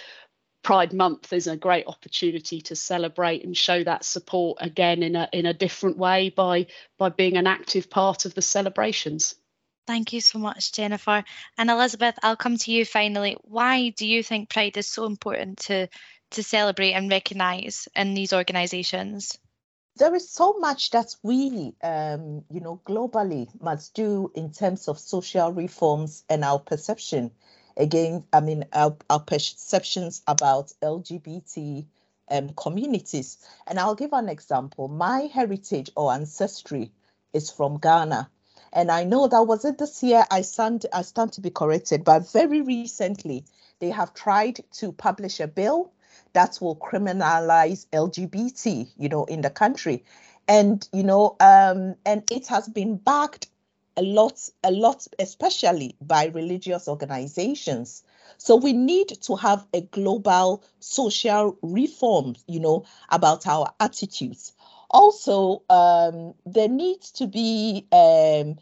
Pride 0.62 0.92
Month 0.92 1.32
is 1.32 1.46
a 1.46 1.56
great 1.56 1.86
opportunity 1.86 2.60
to 2.62 2.76
celebrate 2.76 3.44
and 3.44 3.56
show 3.56 3.82
that 3.84 4.04
support 4.04 4.58
again 4.60 5.02
in 5.02 5.16
a 5.16 5.28
in 5.32 5.46
a 5.46 5.54
different 5.54 5.96
way 5.96 6.30
by 6.30 6.66
by 6.98 7.08
being 7.08 7.36
an 7.36 7.46
active 7.46 7.88
part 7.88 8.24
of 8.24 8.34
the 8.34 8.42
celebrations. 8.42 9.34
Thank 9.86 10.12
you 10.12 10.20
so 10.20 10.38
much, 10.38 10.72
Jennifer. 10.72 11.24
And 11.56 11.70
Elizabeth, 11.70 12.18
I'll 12.22 12.36
come 12.36 12.58
to 12.58 12.72
you 12.72 12.84
finally. 12.84 13.38
Why 13.42 13.88
do 13.88 14.06
you 14.06 14.22
think 14.22 14.50
Pride 14.50 14.76
is 14.76 14.86
so 14.86 15.06
important 15.06 15.58
to 15.60 15.88
to 16.32 16.42
celebrate 16.42 16.92
and 16.92 17.10
recognise 17.10 17.88
in 17.96 18.12
these 18.12 18.34
organisations? 18.34 19.38
There 19.96 20.14
is 20.14 20.30
so 20.30 20.58
much 20.58 20.90
that 20.90 21.16
we, 21.22 21.74
um, 21.82 22.44
you 22.50 22.60
know, 22.60 22.80
globally 22.84 23.48
must 23.60 23.94
do 23.94 24.30
in 24.34 24.52
terms 24.52 24.86
of 24.86 24.98
social 24.98 25.52
reforms 25.52 26.24
and 26.28 26.44
our 26.44 26.58
perception 26.58 27.32
again, 27.78 28.24
I 28.32 28.40
mean, 28.40 28.64
our, 28.72 28.96
our 29.08 29.20
perceptions 29.20 30.22
about 30.26 30.72
LGBT 30.82 31.86
um, 32.30 32.50
communities. 32.50 33.38
And 33.66 33.78
I'll 33.78 33.94
give 33.94 34.12
an 34.12 34.28
example. 34.28 34.88
My 34.88 35.30
heritage 35.32 35.90
or 35.96 36.12
ancestry 36.12 36.90
is 37.32 37.50
from 37.50 37.78
Ghana. 37.78 38.28
And 38.72 38.90
I 38.90 39.04
know 39.04 39.28
that 39.28 39.42
was 39.44 39.64
it 39.64 39.78
this 39.78 40.02
year. 40.02 40.24
I 40.30 40.42
stand 40.42 40.84
I 40.92 41.02
stand 41.02 41.32
to 41.34 41.40
be 41.40 41.50
corrected, 41.50 42.04
but 42.04 42.30
very 42.30 42.60
recently 42.60 43.44
they 43.78 43.90
have 43.90 44.12
tried 44.12 44.60
to 44.72 44.92
publish 44.92 45.40
a 45.40 45.48
bill 45.48 45.90
that 46.34 46.58
will 46.60 46.76
criminalize 46.76 47.86
LGBT, 47.92 48.88
you 48.98 49.08
know, 49.08 49.24
in 49.24 49.40
the 49.40 49.48
country. 49.48 50.04
And 50.46 50.86
you 50.92 51.02
know, 51.02 51.36
um, 51.40 51.94
and 52.04 52.30
it 52.30 52.48
has 52.48 52.68
been 52.68 52.96
backed 52.96 53.48
a 53.98 54.02
lot, 54.02 54.48
a 54.62 54.70
lot, 54.70 55.06
especially 55.18 55.96
by 56.00 56.26
religious 56.26 56.86
organizations. 56.86 58.04
So 58.36 58.54
we 58.54 58.72
need 58.72 59.08
to 59.22 59.34
have 59.34 59.66
a 59.74 59.80
global 59.80 60.62
social 60.78 61.58
reform, 61.62 62.36
you 62.46 62.60
know, 62.60 62.84
about 63.08 63.46
our 63.48 63.72
attitudes. 63.80 64.52
Also, 64.88 65.64
um, 65.68 66.34
there 66.46 66.68
needs 66.68 67.10
to 67.12 67.26
be 67.26 67.88
um, 67.90 68.56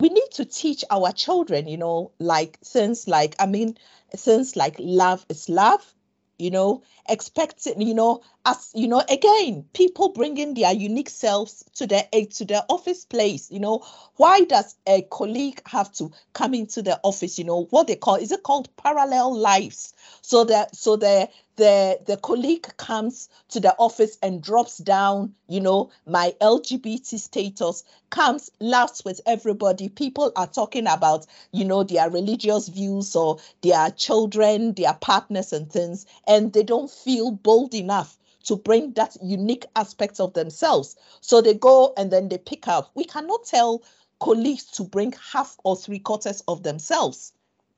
we 0.00 0.08
need 0.08 0.30
to 0.32 0.44
teach 0.44 0.84
our 0.90 1.12
children, 1.12 1.68
you 1.68 1.76
know, 1.76 2.10
like 2.18 2.58
things 2.58 3.06
like 3.06 3.36
I 3.38 3.46
mean, 3.46 3.78
things 4.10 4.56
like 4.56 4.74
love 4.80 5.24
is 5.28 5.48
love, 5.48 5.94
you 6.42 6.50
know, 6.50 6.82
expecting, 7.08 7.80
you 7.80 7.94
know, 7.94 8.22
as 8.44 8.70
you 8.74 8.88
know, 8.88 9.02
again, 9.08 9.64
people 9.72 10.08
bringing 10.10 10.54
their 10.54 10.72
unique 10.72 11.08
selves 11.08 11.64
to 11.76 11.86
their 11.86 12.04
eh, 12.12 12.26
to 12.34 12.44
their 12.44 12.62
office 12.68 13.04
place. 13.04 13.50
You 13.50 13.60
know, 13.60 13.84
why 14.16 14.40
does 14.44 14.74
a 14.86 15.02
colleague 15.02 15.62
have 15.66 15.92
to 15.92 16.10
come 16.32 16.54
into 16.54 16.82
the 16.82 16.98
office? 17.02 17.38
You 17.38 17.44
know, 17.44 17.64
what 17.70 17.86
they 17.86 17.96
call 17.96 18.16
is 18.16 18.32
it 18.32 18.42
called 18.42 18.74
parallel 18.76 19.36
lives? 19.38 19.94
So 20.22 20.44
that 20.44 20.74
so 20.74 20.96
the 20.96 21.28
the 21.56 22.00
the 22.06 22.16
colleague 22.16 22.66
comes 22.76 23.28
to 23.48 23.60
the 23.60 23.74
office 23.78 24.16
and 24.22 24.42
drops 24.42 24.78
down, 24.78 25.34
you 25.48 25.60
know, 25.60 25.90
my 26.06 26.34
LGBT 26.40 27.18
status, 27.18 27.84
comes, 28.10 28.50
laughs 28.60 29.04
with 29.04 29.20
everybody. 29.26 29.88
People 29.88 30.32
are 30.36 30.46
talking 30.46 30.86
about, 30.86 31.26
you 31.52 31.64
know, 31.64 31.82
their 31.82 32.08
religious 32.10 32.68
views 32.68 33.14
or 33.14 33.38
their 33.60 33.90
children, 33.90 34.72
their 34.74 34.94
partners 34.94 35.52
and 35.52 35.70
things, 35.70 36.06
and 36.26 36.52
they 36.52 36.62
don't 36.62 36.90
feel 36.90 37.30
bold 37.30 37.74
enough 37.74 38.18
to 38.44 38.56
bring 38.56 38.92
that 38.94 39.16
unique 39.22 39.66
aspect 39.76 40.20
of 40.20 40.32
themselves. 40.34 40.96
So 41.20 41.40
they 41.40 41.54
go 41.54 41.92
and 41.96 42.10
then 42.10 42.28
they 42.28 42.38
pick 42.38 42.66
up. 42.66 42.90
We 42.94 43.04
cannot 43.04 43.44
tell 43.44 43.82
colleagues 44.20 44.64
to 44.64 44.84
bring 44.84 45.12
half 45.32 45.56
or 45.64 45.76
three 45.76 45.98
quarters 45.98 46.42
of 46.48 46.62
themselves. 46.62 47.32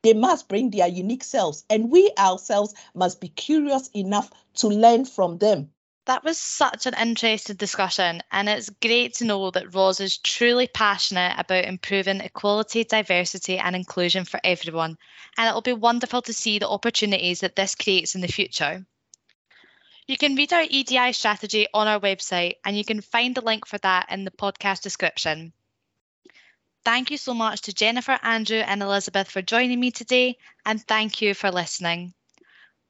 They 0.05 0.13
must 0.13 0.49
bring 0.49 0.69
their 0.69 0.87
unique 0.87 1.25
selves, 1.25 1.65
and 1.71 1.91
we 1.91 2.13
ourselves 2.19 2.75
must 2.95 3.23
be 3.23 3.29
curious 3.29 3.89
enough 3.95 4.31
to 4.57 4.69
learn 4.69 5.07
from 5.07 5.39
them. 5.39 5.71
That 6.05 6.23
was 6.23 6.37
such 6.37 6.85
an 6.85 6.93
interesting 6.93 7.57
discussion, 7.57 8.21
and 8.31 8.47
it's 8.47 8.69
great 8.69 9.15
to 9.15 9.25
know 9.25 9.51
that 9.51 9.75
RoS 9.75 10.01
is 10.01 10.19
truly 10.19 10.69
passionate 10.69 11.37
about 11.39 11.65
improving 11.65 12.21
equality, 12.21 12.85
diversity, 12.85 13.57
and 13.57 13.75
inclusion 13.75 14.27
for 14.27 14.39
everyone. 14.45 14.99
And 15.39 15.49
it'll 15.49 15.63
be 15.63 15.73
wonderful 15.73 16.21
to 16.21 16.35
see 16.35 16.59
the 16.59 16.69
opportunities 16.69 17.41
that 17.41 17.57
this 17.57 17.75
creates 17.75 18.15
in 18.15 18.21
the 18.21 18.29
future. 18.29 18.85
You 20.07 20.19
can 20.19 20.35
read 20.35 20.53
our 20.53 20.67
EDI 20.69 21.13
strategy 21.13 21.67
on 21.73 21.89
our 21.89 21.99
website, 21.99 22.57
and 22.63 22.77
you 22.77 22.85
can 22.85 23.01
find 23.01 23.35
the 23.35 23.41
link 23.41 23.67
for 23.67 23.79
that 23.79 24.09
in 24.11 24.27
the 24.27 24.31
podcast 24.31 24.83
description. 24.83 25.55
Thank 26.85 27.11
you 27.11 27.17
so 27.17 27.33
much 27.33 27.63
to 27.63 27.73
Jennifer, 27.73 28.19
Andrew, 28.23 28.59
and 28.59 28.83
Elizabeth 28.83 29.31
for 29.31 29.41
joining 29.41 29.81
me 29.81 29.91
today, 29.91 30.37
and 30.67 30.83
thank 30.87 31.23
you 31.23 31.33
for 31.35 31.51
listening. 31.51 32.13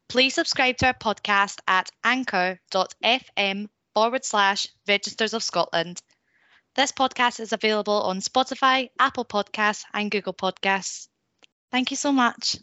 Please 0.09 0.35
subscribe 0.35 0.77
to 0.79 0.87
our 0.87 0.95
podcast 0.95 1.61
at 1.69 1.91
anchor.fm 2.03 3.69
forward 3.95 4.25
slash 4.25 4.67
Registers 4.89 5.33
of 5.33 5.43
Scotland. 5.43 6.01
This 6.75 6.91
podcast 6.91 7.39
is 7.39 7.53
available 7.53 8.03
on 8.03 8.19
Spotify, 8.19 8.91
Apple 8.99 9.25
Podcasts, 9.25 9.85
and 9.95 10.11
Google 10.11 10.35
Podcasts. 10.35 11.07
Thank 11.71 11.93
you 11.93 11.97
so 11.97 12.11
much. 12.11 12.57